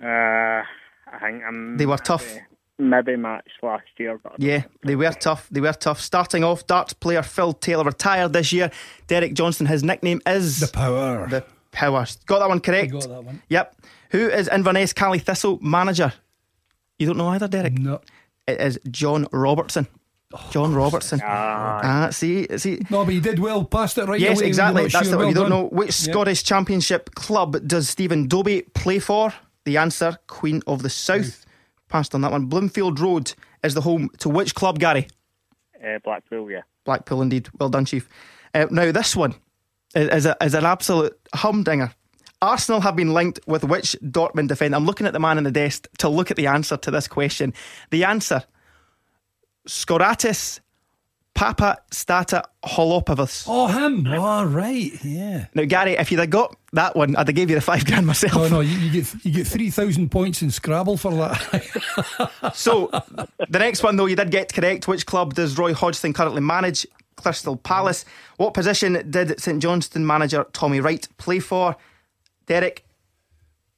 [0.01, 1.77] Uh, I think I'm.
[1.77, 2.35] They were tough.
[2.79, 5.47] Maybe matched last year, but Yeah, they were tough.
[5.51, 6.01] They were tough.
[6.01, 8.71] Starting off, darts player Phil Taylor retired this year.
[9.07, 11.27] Derek Johnstone, his nickname is The power.
[11.29, 12.05] the Power.
[12.25, 12.91] Got that one correct.
[12.91, 13.41] got that one.
[13.49, 13.75] Yep.
[14.11, 16.11] Who is Inverness Caley Thistle manager?
[16.97, 17.73] You don't know either, Derek.
[17.77, 18.01] no,
[18.47, 19.87] It is John Robertson.
[20.51, 21.19] John Robertson.
[21.23, 22.79] Ah, see, see.
[22.89, 23.63] no, but he did well.
[23.65, 24.47] Passed it right Yes, away.
[24.47, 24.81] exactly.
[24.83, 25.11] You're That's sure.
[25.11, 25.67] the one you don't know.
[25.67, 26.11] Which Yeah.
[26.13, 29.33] Scottish Championship club does Stephen Dobbie play for?
[29.65, 31.45] The answer: Queen of the South.
[31.89, 32.45] Passed on that one.
[32.45, 35.07] Bloomfield Road is the home to which club, Gary?
[35.83, 36.61] uh, Blackpool, yeah.
[36.85, 37.49] Blackpool, indeed.
[37.59, 38.07] Well done, Chief.
[38.53, 39.35] Uh, now, this one
[39.95, 41.91] is, is, a, is an absolute humdinger.
[42.41, 44.75] Arsenal have been linked with which Dortmund defender?
[44.77, 47.07] I'm looking at the man in the desk to look at the answer to this
[47.07, 47.53] question.
[47.91, 48.43] The answer
[49.67, 50.59] Skoratis
[51.33, 53.45] Papa Stata Holopovas.
[53.47, 54.05] Oh, him.
[54.07, 54.91] Oh, right.
[55.03, 55.45] Yeah.
[55.55, 58.05] Now, Gary, if you'd have got that one, I'd have gave you the five grand
[58.05, 58.35] myself.
[58.35, 62.31] Oh no, you, you get you get three thousand points in Scrabble for that.
[62.53, 62.87] So,
[63.49, 64.87] the next one, though, you did get correct.
[64.87, 66.85] Which club does Roy Hodgson currently manage?
[67.15, 68.03] Crystal Palace.
[68.37, 71.75] What position did St Johnstone manager Tommy Wright play for?
[72.47, 72.83] Derek?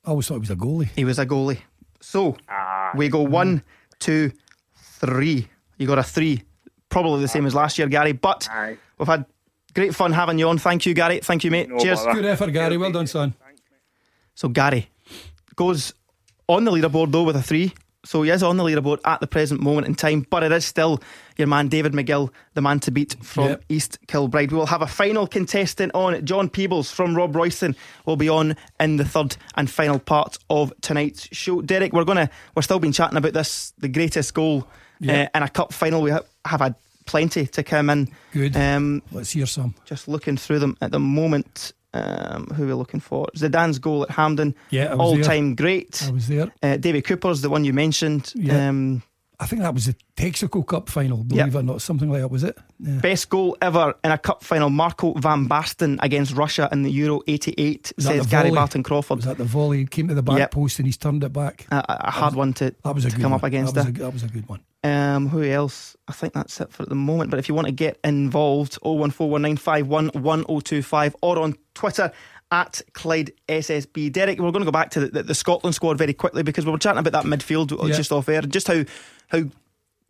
[0.06, 0.89] I always thought he was a goalie.
[0.96, 1.60] He was a goalie.
[2.02, 2.91] So Ah.
[2.96, 3.63] we go one,
[4.00, 4.32] two,
[4.76, 5.48] three.
[5.78, 6.44] You got a three.
[6.90, 8.12] Probably the same as last year, Gary.
[8.12, 8.78] But Aye.
[9.00, 9.26] we've had
[9.74, 10.58] great fun having you on.
[10.60, 11.20] Thank you, Gary.
[11.20, 11.70] Thank you, mate.
[11.70, 12.00] No Cheers.
[12.00, 12.14] bother.
[12.22, 12.78] Good effort, Gary.
[12.78, 13.34] Well done, son.
[14.36, 14.90] So Gary
[15.56, 15.94] goes
[16.50, 17.74] on the leaderboard though with a three.
[18.06, 20.66] So he is on the leaderboard at the present moment in time, but it is
[20.66, 21.02] still
[21.38, 23.64] your man David McGill, the man to beat from Yep.
[23.70, 24.52] East Kilbride.
[24.52, 26.26] We will have a final contestant on.
[26.26, 31.30] John Peebles from Robroyston will be on in the third and final part of tonight's
[31.32, 31.62] show.
[31.62, 34.68] Derek, we're gonna we're still been chatting about this, the greatest goal
[35.04, 35.32] Yep.
[35.34, 36.02] uh, in a cup final.
[36.02, 38.10] We ha- have had plenty to come in.
[38.32, 38.56] Good.
[38.56, 39.76] Um, Let's hear some.
[39.86, 41.74] just looking through them at the moment.
[41.96, 43.28] Um, who are we looking for?
[43.38, 45.24] Zidane's goal at Hampden, Yeah, was all there.
[45.24, 46.02] time great.
[46.08, 46.52] I was there.
[46.63, 48.34] Uh, David Cooper's the one you mentioned.
[48.36, 48.70] Yeah.
[48.70, 49.04] Um,
[49.39, 51.82] I think that was the Texaco Cup final, believe it or not.
[51.84, 52.58] Something like that, was it?
[52.80, 52.98] Yeah.
[53.00, 57.22] best goal ever in a cup final, Marco van Basten against Russia in the Euro
[57.28, 58.50] 88, Was says Gary?
[58.52, 59.18] Barton Crawford.
[59.18, 59.86] Was that the volley?
[59.86, 60.52] Came to the back Yep.
[60.52, 61.68] post and he's turned it back.
[61.72, 63.39] a, a hard one to, That was a to good come one.
[63.39, 63.76] up against.
[63.76, 64.62] That was, uh, a, that was a good one.
[64.84, 65.96] Um, who else?
[66.08, 67.30] I think that's it for the moment.
[67.32, 72.12] But if you want to get involved, 01419511025 or on Twitter
[72.52, 74.12] at Clyde SSB.
[74.12, 76.65] Derek, we're going to go back to the, the, the Scotland squad very quickly because
[76.65, 77.96] we were chatting about that midfield Yeah.
[77.96, 78.84] just off air, just how
[79.30, 79.43] how.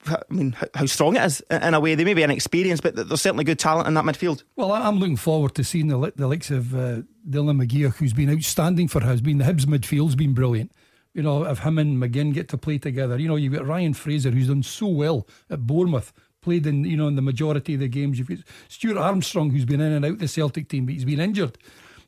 [0.05, 1.95] I mean, how, how strong it is in a way.
[1.95, 4.43] They may be inexperienced, but there's certainly good talent in that midfield.
[4.57, 8.29] Well, I'm looking forward to seeing the, the likes of uh, Dylan McGeouch, who's been
[8.29, 9.21] outstanding for us.
[9.21, 10.73] Been the Hibs midfield's been brilliant.
[11.13, 13.93] You know, if him and McGinn get to play together, you know, you've got Ryan
[13.93, 17.79] Fraser, who's done so well at Bournemouth, played in you know in the majority of
[17.79, 18.19] the games.
[18.19, 21.19] You've got Stuart Armstrong, who's been in and out the Celtic team, but he's been
[21.19, 21.57] injured.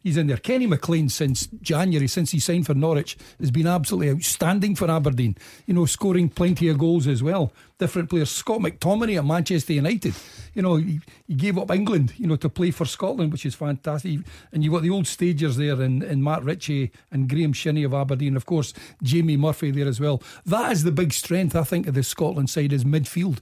[0.06, 0.38] He's in there.
[0.38, 5.36] Kenny McLean since January, since he signed for Norwich, has been absolutely outstanding for Aberdeen.
[5.66, 7.52] You know, scoring plenty of goals as well.
[7.80, 8.30] Different players.
[8.30, 10.14] Scott McTominay at Manchester United.
[10.54, 13.56] You know, he, he gave up England, you know, to play for Scotland, which is
[13.56, 14.20] fantastic.
[14.54, 17.96] And you've got the old stagers there in, in Matt Ritchie and Graeme Shinnie of
[17.96, 18.36] Aberdeen.
[18.36, 20.22] Of course, Jamie Murphy there as well.
[20.46, 23.40] That is the big strength, I think, of the Scotland side is midfield.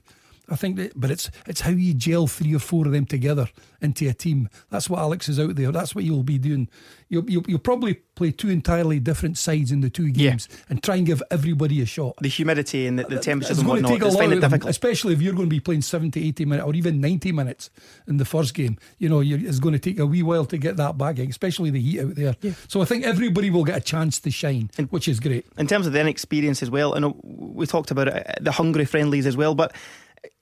[0.48, 3.48] I think that, but it's it's how you gel three or four of them together
[3.80, 4.48] into a team.
[4.70, 5.72] That's what Alex is out there.
[5.72, 6.68] That's what you'll be doing.
[7.08, 10.30] You'll, you'll, you'll probably play two entirely different sides in the two Yeah.
[10.30, 12.16] games and try and give everybody a shot.
[12.20, 14.20] The humidity and the, the temperatures It's and going to whatnot, take a it's lot
[14.20, 14.70] finding out it of them, difficult.
[14.70, 17.70] especially if you're going to be playing 70, 80 minutes or even 90 minutes
[18.08, 18.78] in the first game.
[18.98, 21.70] You know, you it's going to take a wee while to get that back, especially
[21.70, 22.36] the heat out there.
[22.68, 25.46] So I think everybody will get a chance to shine, which is great.
[25.58, 28.52] in terms of the experience as well, I know we talked about it, uh, the
[28.52, 29.74] Hungary friendlies as well, but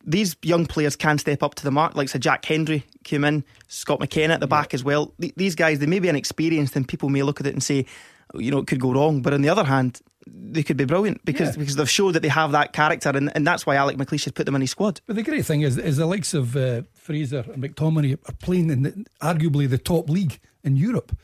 [0.05, 3.45] these young players can step up to the mark, like so Jack Hendry came in,
[3.68, 5.12] Scott McKenna at the back as well.
[5.21, 7.87] Th- These guys, they may be inexperienced, and people may look at it and say,
[8.35, 9.23] you know, it could go wrong.
[9.23, 11.61] But on the other hand, they could be brilliant because Yeah.
[11.61, 14.33] because they've showed that they have that character, and, and that's why Alec McLeish has
[14.33, 15.01] put them in his squad.
[15.07, 18.71] But the great thing is, is the likes of uh, Fraser and McTominay are playing
[18.71, 21.16] in the, arguably the top league in Europe.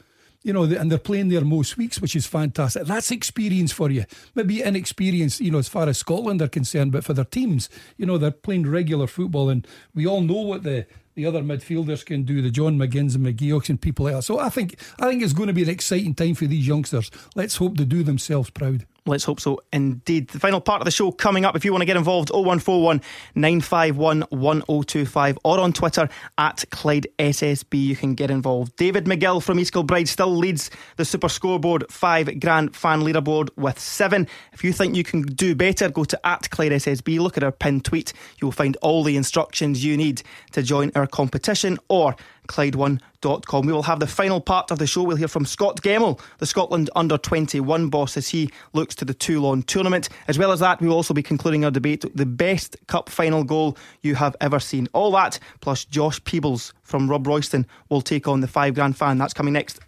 [0.49, 2.85] You know, and they're playing there most weeks, which is fantastic.
[2.85, 4.07] That's experience for you.
[4.35, 8.07] Maybe inexperience, you know, as far as Scotland are concerned, but for their teams, you
[8.07, 12.23] know, they're playing regular football, and we all know what the the other midfielders can
[12.23, 14.23] do, the John McGinns and McGeouchs and people like that.
[14.23, 17.11] So I think I think it's going to be an exciting time for these youngsters.
[17.35, 18.87] Let's hope they do themselves proud.
[19.09, 20.29] Let's hope so indeed.
[20.29, 21.57] The final part of the show coming up.
[21.57, 23.01] If you want to get involved, 0141
[23.35, 28.77] 951 1025 or on Twitter at Clyde SSB, you can get involved.
[28.77, 33.79] David McGill from East Kilbride still leads the Super Scoreboard 5 Grand Fan Leaderboard with
[33.79, 34.29] 7.
[34.53, 37.53] If you think you can do better, go to at Clyde SSB, look at our
[37.53, 38.13] pinned tweet.
[38.43, 42.15] You'll find all the instructions you need to join our competition or
[42.49, 43.67] Clyde1.com.
[43.67, 45.03] We will have the final part of the show.
[45.05, 49.15] We'll hear from Scot Gemmill, the Scotland under 21 boss, as he looks to the
[49.15, 50.09] Toulon tournament.
[50.27, 53.45] As well as that, we will also be concluding our debate the best cup final
[53.45, 54.89] goal you have ever seen.
[54.93, 59.19] All that, plus Josh Peebles from Robroyston will take on the five grand fan.
[59.19, 59.81] That's coming next.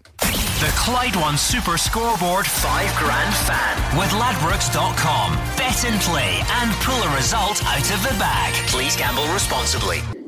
[0.60, 5.32] The Clyde One Super Scoreboard 5 Grand Fan with Ladbrokes.com.
[5.56, 8.52] Bet and play and pull a result out of the bag.
[8.68, 10.19] Please gamble responsibly.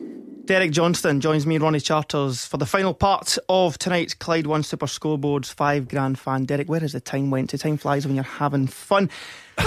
[0.45, 4.87] Derek Johnstone joins me, Ronnie Charters, for the final part of tonight's Clyde One Super
[4.87, 6.47] Scoreboard's five grand fan.
[6.47, 7.59] Derek, where has the time went to?
[7.59, 9.09] Time flies when you're having fun.
[9.59, 9.63] you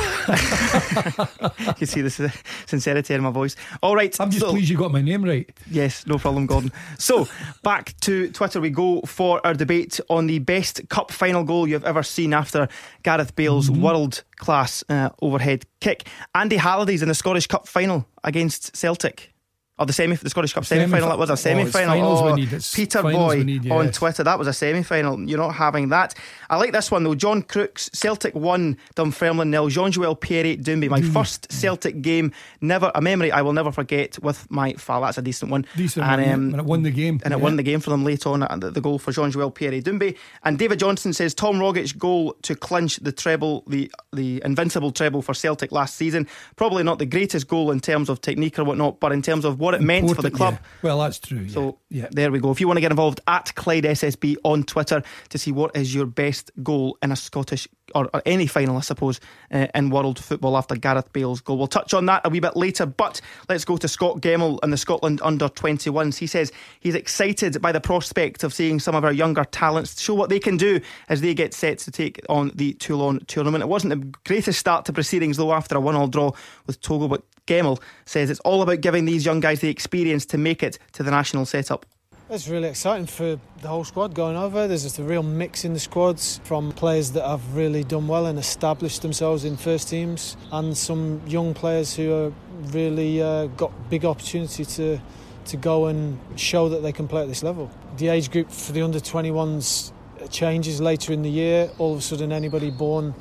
[1.75, 2.33] can see the
[2.65, 3.55] sincerity in my voice.
[3.81, 5.49] All right, I'm just so- pleased you got my name right.
[5.71, 6.73] Yes, no problem, Gordon.
[6.97, 7.27] So,
[7.63, 11.85] back to Twitter we go for our debate on the best cup final goal you've
[11.85, 12.67] ever seen after
[13.03, 16.07] Gareth Bale's world class uh, overhead kick.
[16.33, 19.31] Andy Halliday's in the Scottish Cup final against Celtic.
[19.77, 21.09] Or oh, the semi, the Scottish Cup semi final.
[21.09, 22.01] That was a semi final.
[22.01, 24.23] Oh, oh Peter Boy need, on Twitter.
[24.23, 25.19] That was a semi final.
[25.19, 26.13] You're not having that.
[26.49, 27.13] I like this one though.
[27.13, 29.67] John Crooks, Celtic won, Dunfermline nil.
[29.67, 30.87] Jean Joel Perrier Doumbé.
[30.87, 32.31] My first Celtic game.
[32.61, 35.07] Never a memory I will never forget with my father.
[35.07, 35.65] That's a decent one.
[35.75, 37.19] Decent and, um, and it won the game.
[37.25, 37.43] And it yeah.
[37.43, 38.39] won the game for them late on.
[38.39, 40.15] The, the goal for Jean Joel Perrier Doumbé.
[40.45, 45.21] And David Johnson says Tom Rogic goal to clinch the treble, the the invincible treble
[45.21, 46.29] for Celtic last season.
[46.55, 49.64] Probably not the greatest goal in terms of technique or whatnot, but in terms of
[49.65, 50.53] what it Important, meant for the club.
[50.53, 50.67] Yeah.
[50.83, 51.49] Well, that's true.
[51.49, 52.07] So yeah.
[52.11, 52.51] there we go.
[52.51, 55.93] If you want to get involved, at Clyde SSB on Twitter to see what is
[55.93, 59.19] your best goal in a Scottish or, or any final, I suppose,
[59.51, 61.57] uh, in world football after Gareth Bale's goal.
[61.57, 64.73] We'll touch on that a wee bit later, but let's go to Scot Gemmill and
[64.73, 66.17] the Scotland under 21s.
[66.17, 70.13] He says he's excited by the prospect of seeing some of our younger talents show
[70.13, 70.79] what they can do
[71.09, 73.63] as they get set to take on the Toulon tournament.
[73.63, 76.31] It wasn't the greatest start to proceedings, though, after a one all draw
[76.65, 80.37] with Togo, but Gemmill says it's all about giving these young guys the experience to
[80.37, 81.85] make it to the national setup.
[82.27, 84.67] It's really exciting for the whole squad going over.
[84.67, 88.25] There's just a real mix in the squads from players that have really done well
[88.25, 92.33] and established themselves in first teams, and some young players who are
[92.71, 94.99] really uh, got big opportunity to
[95.45, 97.69] to go and show that they can play at this level.
[97.97, 99.91] The age group for the under 21s
[100.31, 101.69] changes later in the year.
[101.77, 103.13] All of a sudden, anybody born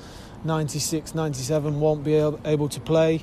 [0.45, 3.23] 96, 97 won't be able to play.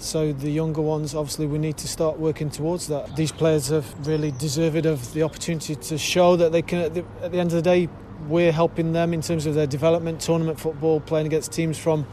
[0.00, 3.14] So the younger ones, obviously, we need to start working towards that.
[3.16, 6.80] These players have really deserved of the opportunity to show that they can.
[6.80, 7.86] At the, at the end of the day,
[8.26, 12.06] we're helping them in terms of their development, tournament football, playing against teams from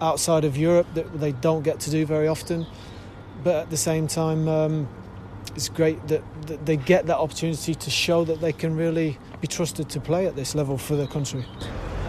[0.00, 2.66] outside of Europe that they don't get to do very often.
[3.42, 4.88] But at the same time, um,
[5.54, 9.48] it's great that, that they get that opportunity to show that they can really be
[9.48, 11.44] trusted to play at this level for their country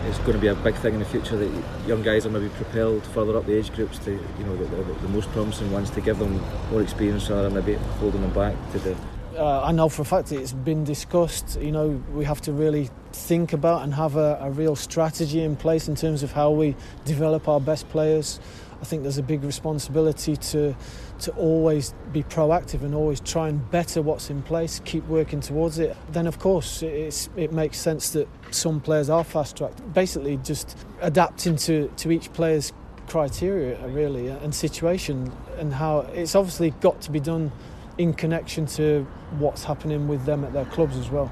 [0.08, 2.50] it's going to be a big thing in the future that young guys are maybe
[2.50, 5.90] propelled further up the age groups to you know the, the, the most promising ones
[5.90, 6.42] to give them
[6.72, 8.96] more experience rather than maybe holding them back to the
[9.38, 11.60] uh, I know for a fact it's been discussed.
[11.60, 15.58] You know, we have to really think about and have a, a real strategy in
[15.58, 18.40] place in terms of how we develop our best players.
[18.82, 20.74] I think there's a big responsibility to
[21.20, 25.80] to always be proactive and always try and better what's in place, keep working towards
[25.80, 25.96] it.
[26.10, 29.94] Then, of course, it makes sense that some players are fast tracked.
[29.94, 32.74] Basically, just adapting to, to each player's
[33.08, 37.52] criteria, really, and situation, and how it's obviously got to be done
[37.98, 39.08] in connection to
[39.38, 41.32] what's happening with them at their clubs as well.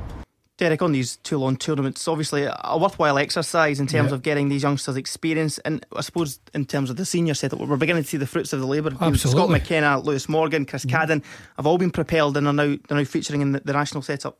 [0.63, 4.15] Derek, on these Toulon tournaments, obviously a worthwhile exercise in terms yeah.
[4.15, 7.75] of getting these youngsters experience, and I suppose in terms of the senior setup, we're
[7.75, 8.91] beginning to see the fruits of the labour.
[8.91, 9.31] Absolutely.
[9.31, 10.95] Scott McKenna, Lewis Morgan, Chris mm-hmm.
[10.95, 11.23] Cadden
[11.57, 14.39] have all been propelled and are now they're now featuring in the, the national setup.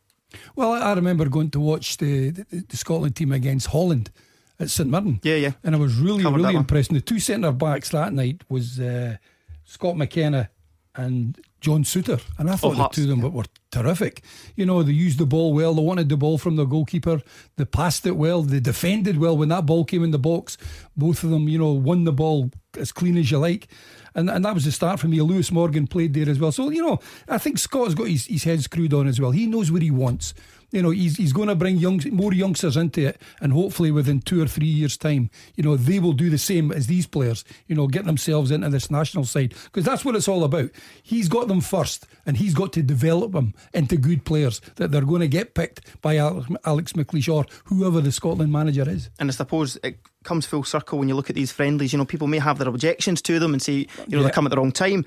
[0.56, 4.10] Well, I remember going to watch the, the, the Scotland team against Holland
[4.58, 5.20] at St Mirren.
[5.22, 5.52] Yeah, yeah.
[5.62, 6.90] And I was really, Covered really impressed.
[6.90, 9.16] And the two centre backs that night was uh,
[9.64, 10.48] Scott McKenna
[10.96, 14.22] and John Souttar, and I oh, thought oh, the two of them were terrific.
[14.54, 17.22] You know, they used the ball well, they wanted the ball from the goalkeeper,
[17.56, 20.58] they passed it well, they defended well when that ball came in the box.
[20.94, 23.68] Both of them, you know, won the ball as clean as you like.
[24.14, 25.22] And, and that was the start for me.
[25.22, 26.52] Lewis Morgan played there as well.
[26.52, 29.30] So, you know, I think Scott's got his, his head screwed on as well.
[29.30, 30.34] He knows what he wants
[30.74, 34.20] you know, he's, he's going to bring young, more youngsters into it, and hopefully within
[34.20, 37.44] two or three years' time, you know, they will do the same as these players,
[37.68, 40.70] you know, get themselves into this national side because that's what it's all about.
[41.02, 45.02] He's got them first, and he's got to develop them into good players that they're
[45.02, 49.10] going to get picked by Alex McLeish or whoever the Scotland manager is.
[49.20, 51.92] And I suppose it comes full circle when you look at these friendlies.
[51.92, 54.22] You know, people may have their objections to them and say, you know, yeah.
[54.24, 55.04] they come at the wrong time.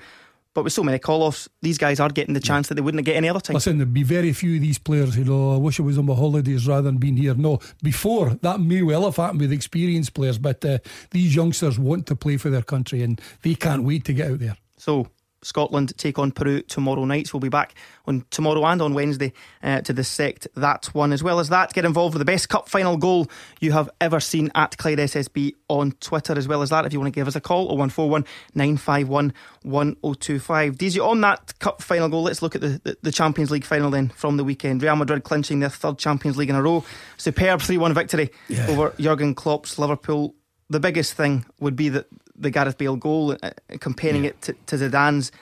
[0.58, 2.70] But with so many call offs, these guys are getting the chance yeah.
[2.70, 3.54] that they wouldn't get any other time.
[3.54, 6.06] Listen, there'd be very few of these players who know, I wish I was on
[6.06, 7.34] my holidays rather than being here.
[7.34, 10.78] No, before that may well have happened with experienced players, but uh,
[11.12, 14.40] these youngsters want to play for their country and they can't wait to get out
[14.40, 14.56] there.
[14.78, 15.06] So,
[15.42, 17.28] Scotland take on Peru tomorrow night.
[17.28, 17.74] So we'll be back
[18.06, 19.32] on tomorrow and on Wednesday
[19.62, 21.12] uh, to dissect that one.
[21.12, 23.28] As well as that, get involved with the best cup final goal
[23.60, 26.36] you have ever seen at Clyde SSB on Twitter.
[26.36, 28.24] As well as that, if you want to give us a call, 0141
[28.54, 29.32] 951
[29.62, 30.76] 1025.
[30.76, 33.90] DZ, on that cup final goal, let's look at the, the, the, Champions League final
[33.90, 34.82] then from the weekend.
[34.82, 36.84] Real Madrid clinching their third Champions League in a row.
[37.16, 38.66] Superb 3 1 victory yeah.
[38.68, 40.34] over Jurgen Klopp's Liverpool.
[40.70, 42.06] The biggest thing would be that
[42.38, 44.30] the Gareth Bale goal, uh, comparing yeah.
[44.30, 45.32] it to, to Zidane's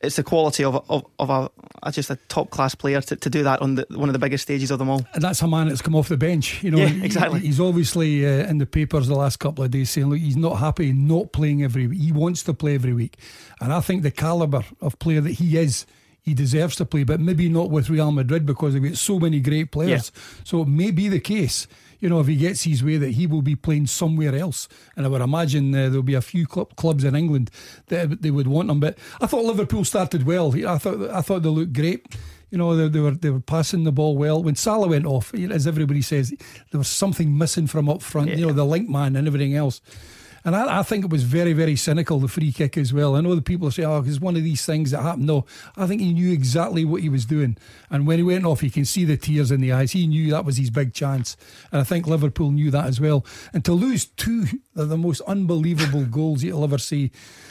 [0.00, 1.50] it's the quality of of, of a,
[1.82, 4.18] a just a top class player to, to do that on the, one of the
[4.18, 5.04] biggest stages of them all.
[5.14, 6.62] And that's a man that's come off the bench.
[6.62, 7.40] You know, yeah, exactly.
[7.40, 10.36] He, he's obviously uh, in the papers the last couple of days saying, look, he's
[10.36, 12.00] not happy not playing every week.
[12.00, 13.16] He wants to play every week,
[13.60, 15.86] and I think the caliber of player that he is.
[16.20, 19.40] He deserves to play, but maybe not with Real Madrid because they've got so many
[19.40, 20.12] great players.
[20.14, 20.42] Yeah.
[20.44, 21.66] So it may be the case
[22.00, 24.68] you know, if he gets his way, that he will be playing somewhere else.
[24.96, 27.50] And I would imagine uh, there'll be a few club, clubs in England
[27.88, 28.80] that they would want him.
[28.80, 30.54] But I thought Liverpool started well.
[30.66, 32.16] I thought I thought they looked great.
[32.50, 34.42] You know, they, they, were they were passing the ball well.
[34.42, 36.34] When Salah went off, as everybody says,
[36.70, 38.30] there was something missing from up front.
[38.30, 38.36] Yeah.
[38.36, 39.80] You know, the link man and everything else.
[40.44, 43.16] And I, I, think it was very, very cynical, the free kick as well.
[43.16, 45.26] I know the people say, oh, it's one of these things that happened.
[45.26, 45.44] No,
[45.76, 47.56] I think he knew exactly what he was doing.
[47.90, 49.92] And when he went off, you can see the tears in the eyes.
[49.92, 51.36] He knew that was his big chance.
[51.72, 53.24] And I think Liverpool knew that as well.
[53.52, 57.10] And to lose two of the most unbelievable goals you'll ever see.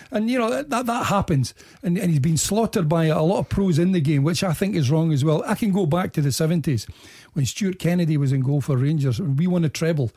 [0.09, 1.53] And, you know, that, that, happens.
[1.83, 4.53] And, and he's been slaughtered by a lot of pros in the game, which I
[4.53, 5.43] think is wrong as well.
[5.45, 6.89] I can go back to the 70s
[7.33, 9.19] when Stewart Kennedy was in goal for Rangers.
[9.19, 10.11] We won a treble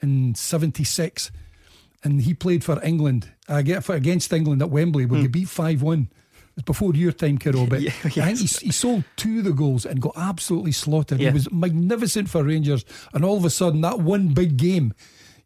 [0.00, 1.30] in 76
[2.04, 5.24] and he played for England uh, against England at Wembley where mm.
[5.24, 6.08] you beat 5 1.
[6.54, 8.18] It's before your time, Kiro, but yeah, yes.
[8.18, 11.18] I think he, he, sold two of the goals and got absolutely slaughtered.
[11.18, 11.30] Yeah.
[11.30, 12.84] He was magnificent for Rangers,
[13.14, 14.92] and all of a sudden, that one big game,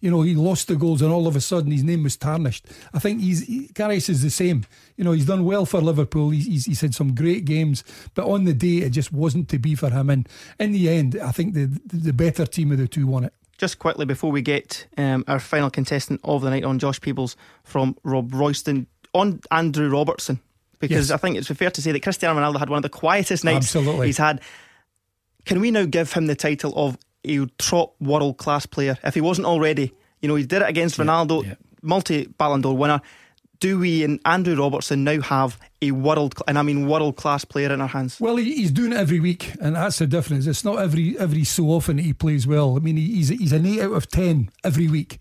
[0.01, 2.67] you know, he lost the goals, and all of a sudden, his name was tarnished.
[2.93, 4.65] I think he's he, is the same.
[4.97, 6.31] You know, he's done well for Liverpool.
[6.31, 7.85] He's, he's, he's had some great games,
[8.15, 10.11] but on the day, it just wasn't to be for him.
[10.11, 10.29] And
[10.59, 13.79] in the end, I think the the better team of the two won it just
[13.79, 17.95] quickly before we get um, our final contestant of the night on Josh Peebles from
[18.05, 20.41] Robroyston on Andrew Robertson
[20.79, 21.11] because yes.
[21.11, 23.75] I think it's fair to say that Cristiano Ronaldo had one of the quietest nights
[23.75, 24.07] Absolutely.
[24.07, 24.41] he's had.
[25.45, 29.21] Can we now give him the title of a top world class player if he
[29.21, 29.95] wasn't already?
[30.21, 31.55] You know, he did it against Ronaldo, yeah, yeah.
[31.83, 33.01] multi Ballon d'Or winner
[33.61, 37.73] do we and Andrew Robertson now have a world and I mean world class player
[37.73, 38.21] in our hands?
[38.21, 40.47] Well, he's doing it every week, and that's the difference.
[40.47, 42.77] It's not every every so often he plays well.
[42.77, 45.19] I mean, he's he's an eight out of ten every week.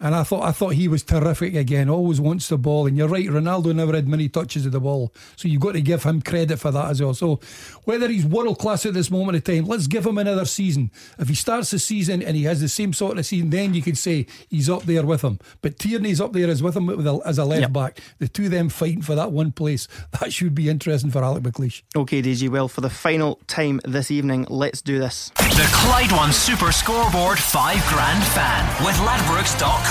[0.00, 1.90] And I thought I thought he was terrific again.
[1.90, 3.26] Always wants the ball, and you're right.
[3.26, 6.58] Ronaldo never had many touches of the ball, so you've got to give him credit
[6.58, 7.12] for that as well.
[7.12, 7.38] So
[7.84, 10.90] whether he's world class at this moment of time, let's give him another season.
[11.18, 13.82] If he starts the season and he has the same sort of season, then you
[13.82, 15.38] can say he's up there with him.
[15.60, 16.88] But Tierney's up there as with him
[17.24, 17.72] as a left yep.
[17.72, 18.00] back.
[18.18, 19.86] The two of them fighting for that one place.
[20.20, 21.82] That should be interesting for Alec McLeish.
[21.96, 22.48] Okay, DG.
[22.50, 25.30] Well, for the final time this evening, let's do this.
[25.36, 29.89] The Clyde One Super Scoreboard Five Grand Fan with Ladbrokes.com.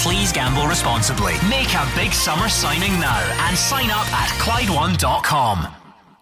[0.00, 1.34] Please gamble responsibly.
[1.48, 5.66] Make a big summer signing now and sign up at Clyde1.com.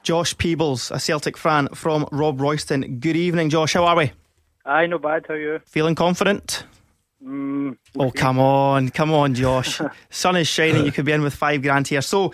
[0.03, 2.99] Josh Peebles, a Celtic fan from Robroyston.
[2.99, 3.75] Good evening, Josh.
[3.75, 4.11] How are we?
[4.65, 5.27] Aye, no bad.
[5.29, 5.61] How are you?
[5.67, 6.65] Feeling confident?
[7.25, 8.89] Mm, oh, come on.
[8.89, 9.81] Come on, Josh.
[10.11, 10.85] Sun is shining.
[10.85, 12.03] You could be in with five grand here.
[12.03, 12.33] So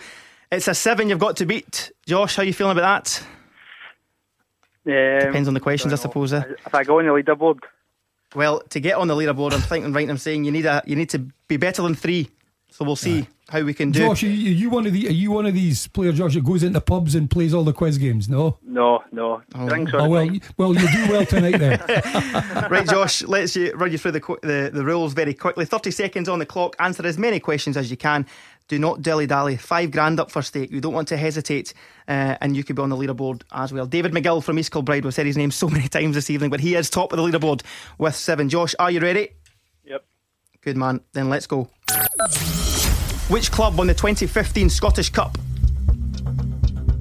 [0.51, 1.91] it's a seven you've got to beat.
[2.07, 3.27] Josh, how are you feeling about that?
[4.87, 6.33] Um, Depends on the questions, I, I suppose.
[6.33, 6.41] Eh?
[6.65, 7.59] If I go on the leaderboard,
[8.35, 10.09] well, to get on the leaderboard, I'm thinking right.
[10.09, 12.29] I'm saying you need a you need to be better than three.
[12.75, 13.25] So we'll see yeah.
[13.47, 13.99] how we can do.
[13.99, 16.33] Josh, are you, are you, one of the are you one of these players, Josh,
[16.33, 18.27] that goes into pubs and plays all the quiz games?
[18.27, 19.41] No, no, no.
[19.55, 21.81] Oh, oh well, well, you do well tonight then.
[22.69, 23.23] right, Josh.
[23.23, 25.63] Let's you, run you through the, the the rules very quickly.
[25.63, 26.75] Thirty seconds on the clock.
[26.79, 28.25] Answer as many questions as you can.
[28.67, 29.57] Do not dilly dally.
[29.57, 30.71] Five grand up for stake.
[30.71, 31.73] You don't want to hesitate,
[32.07, 33.85] uh, and you could be on the leaderboard as well.
[33.85, 35.03] David McGill from East Kilbride.
[35.03, 37.23] We've said his name so many times this evening, but he is top of the
[37.23, 37.61] leaderboard
[37.99, 38.49] with seven.
[38.49, 39.29] Josh, are you ready?
[39.83, 40.03] Yep.
[40.61, 41.01] Good man.
[41.13, 41.69] Then let's go.
[43.27, 45.37] Which club won the 2015 Scottish Cup?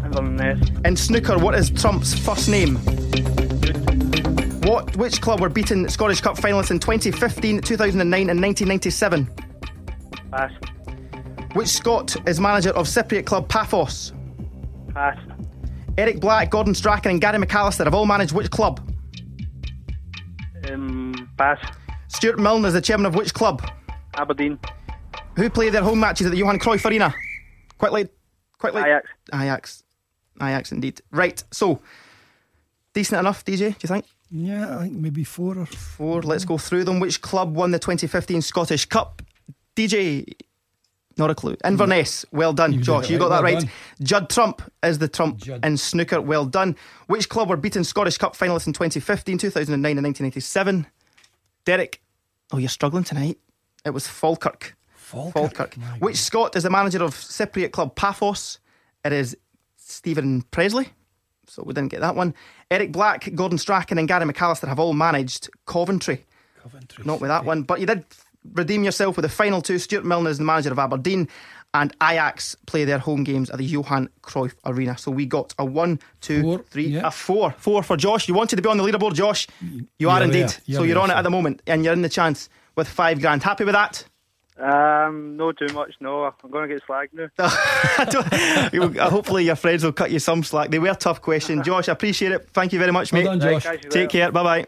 [0.04, 0.68] Inverness.
[0.84, 2.76] In snooker, what is Trump's first name?
[4.64, 4.96] What?
[4.96, 9.30] Which club were beaten Scottish Cup finalists in 2015, 2009, and 1997?
[10.30, 10.52] Pass.
[11.54, 14.12] Which Scot is manager of Cypriot club Paphos?
[14.92, 15.16] Pass.
[15.96, 18.80] Eric Black, Gordon Strachan, and Gary McAllister have all managed which club?
[20.68, 21.58] Um, pass.
[22.08, 23.62] Stewart Milne is the chairman of which club?
[24.14, 24.58] Aberdeen.
[25.36, 27.14] Who play their home matches at the Johan Cruyff Arena?
[27.78, 28.08] Quickly,
[28.58, 28.82] quickly.
[28.82, 29.08] Ajax.
[29.32, 29.84] Ajax.
[30.42, 31.00] Ajax, indeed.
[31.12, 31.80] Right, so
[32.94, 34.06] decent enough, DJ, do you think?
[34.30, 36.22] Yeah, I think maybe four or four.
[36.22, 36.98] Let's go through them.
[36.98, 39.22] Which club won the 2015 Scottish Cup?
[39.76, 40.26] DJ,
[41.18, 41.56] not a clue.
[41.64, 42.24] Inverness.
[42.32, 43.10] Well done, you Josh.
[43.10, 43.64] You got that right.
[44.02, 45.64] Judd Trump is the Trump Judd.
[45.64, 46.20] in snooker.
[46.20, 46.76] Well done.
[47.06, 50.86] Which club were beaten Scottish Cup finalists in 2015, 2009, and 1987?
[51.64, 52.00] Derek.
[52.52, 53.38] Oh, you're struggling tonight.
[53.84, 54.76] It was Falkirk.
[54.94, 55.54] Falkirk.
[55.54, 55.74] Falkirk.
[56.00, 58.58] Which Scot is the manager of Cypriot club Paphos?
[59.04, 59.36] It is
[59.76, 60.88] Steven Pressley.
[61.46, 62.34] So we didn't get that one.
[62.70, 66.24] Eric Black, Gordon Strachan, and Gary McAllister have all managed Coventry.
[66.62, 67.04] Coventry.
[67.04, 68.04] Not with that one, but you did
[68.52, 69.78] redeem yourself with the final two.
[69.78, 71.28] Stewart Milne is the manager of Aberdeen,
[71.72, 74.96] and Ajax play their home games at the Johan Cruyff Arena.
[74.96, 77.06] So we got a one, two, four, three, yeah.
[77.06, 77.52] a four.
[77.58, 78.28] Four for Josh.
[78.28, 79.48] You wanted to be on the leaderboard, Josh.
[79.60, 80.54] You yeah, are indeed.
[80.66, 83.20] Yeah, so you're on it at the moment, and you're in the chance with five
[83.20, 83.42] grand.
[83.42, 84.04] Happy with that?
[84.56, 85.94] Um, no, too much.
[86.00, 87.28] No, I'm going to get slack now.
[89.08, 90.70] Hopefully, your friends will cut you some slack.
[90.70, 91.88] They were tough questions, Josh.
[91.88, 92.48] I appreciate it.
[92.50, 93.40] Thank you very much, well mate.
[93.40, 93.66] Done, Josh.
[93.90, 94.30] Take care.
[94.30, 94.66] Bye bye.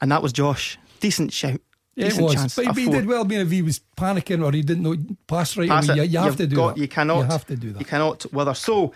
[0.00, 0.78] And that was Josh.
[1.00, 1.60] decent shout.
[1.96, 2.34] Yeah, it was.
[2.34, 2.56] chance.
[2.56, 3.24] But A he did well.
[3.24, 6.02] I mean, if he was panicking or he didn't know pass right Pass away, you,
[6.04, 6.80] you have to do got- that.
[6.80, 7.18] You cannot.
[7.18, 7.78] You have to do that.
[7.80, 8.54] You cannot wither.
[8.54, 8.92] So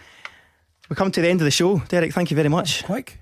[0.89, 1.79] we come to the end of the show.
[1.89, 2.85] Derek, thank you very much.
[2.85, 3.21] Quick.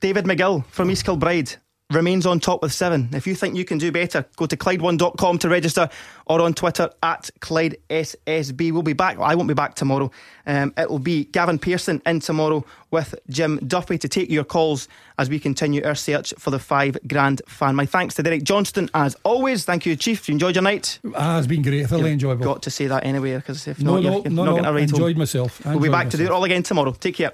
[0.00, 1.56] David McGill from East Kilbride
[1.90, 3.08] remains on top with seven.
[3.12, 5.88] If you think you can do better, go to Clyde1.com to register
[6.26, 8.72] or on Twitter at Clyde SSB.
[8.72, 9.18] We'll be back.
[9.18, 10.10] I won't be back tomorrow.
[10.46, 14.88] Um, it will be Gavin Pearson in tomorrow with Jim Duffy to take your calls
[15.18, 17.74] as we continue our search for the five grand fan.
[17.74, 19.64] My thanks to Derek Johnstone as always.
[19.64, 20.28] Thank you, Chief.
[20.28, 20.98] You enjoyed your night.
[21.14, 21.86] Ah, it's been great.
[21.86, 22.44] Thoroughly enjoyable.
[22.44, 24.56] Got to say that anyway because if no, not, no, you're, you're no, not no.
[24.56, 25.00] getting a ride home.
[25.00, 25.64] Enjoyed myself.
[25.64, 26.92] We'll be back to do it all again tomorrow.
[26.92, 27.24] Take care.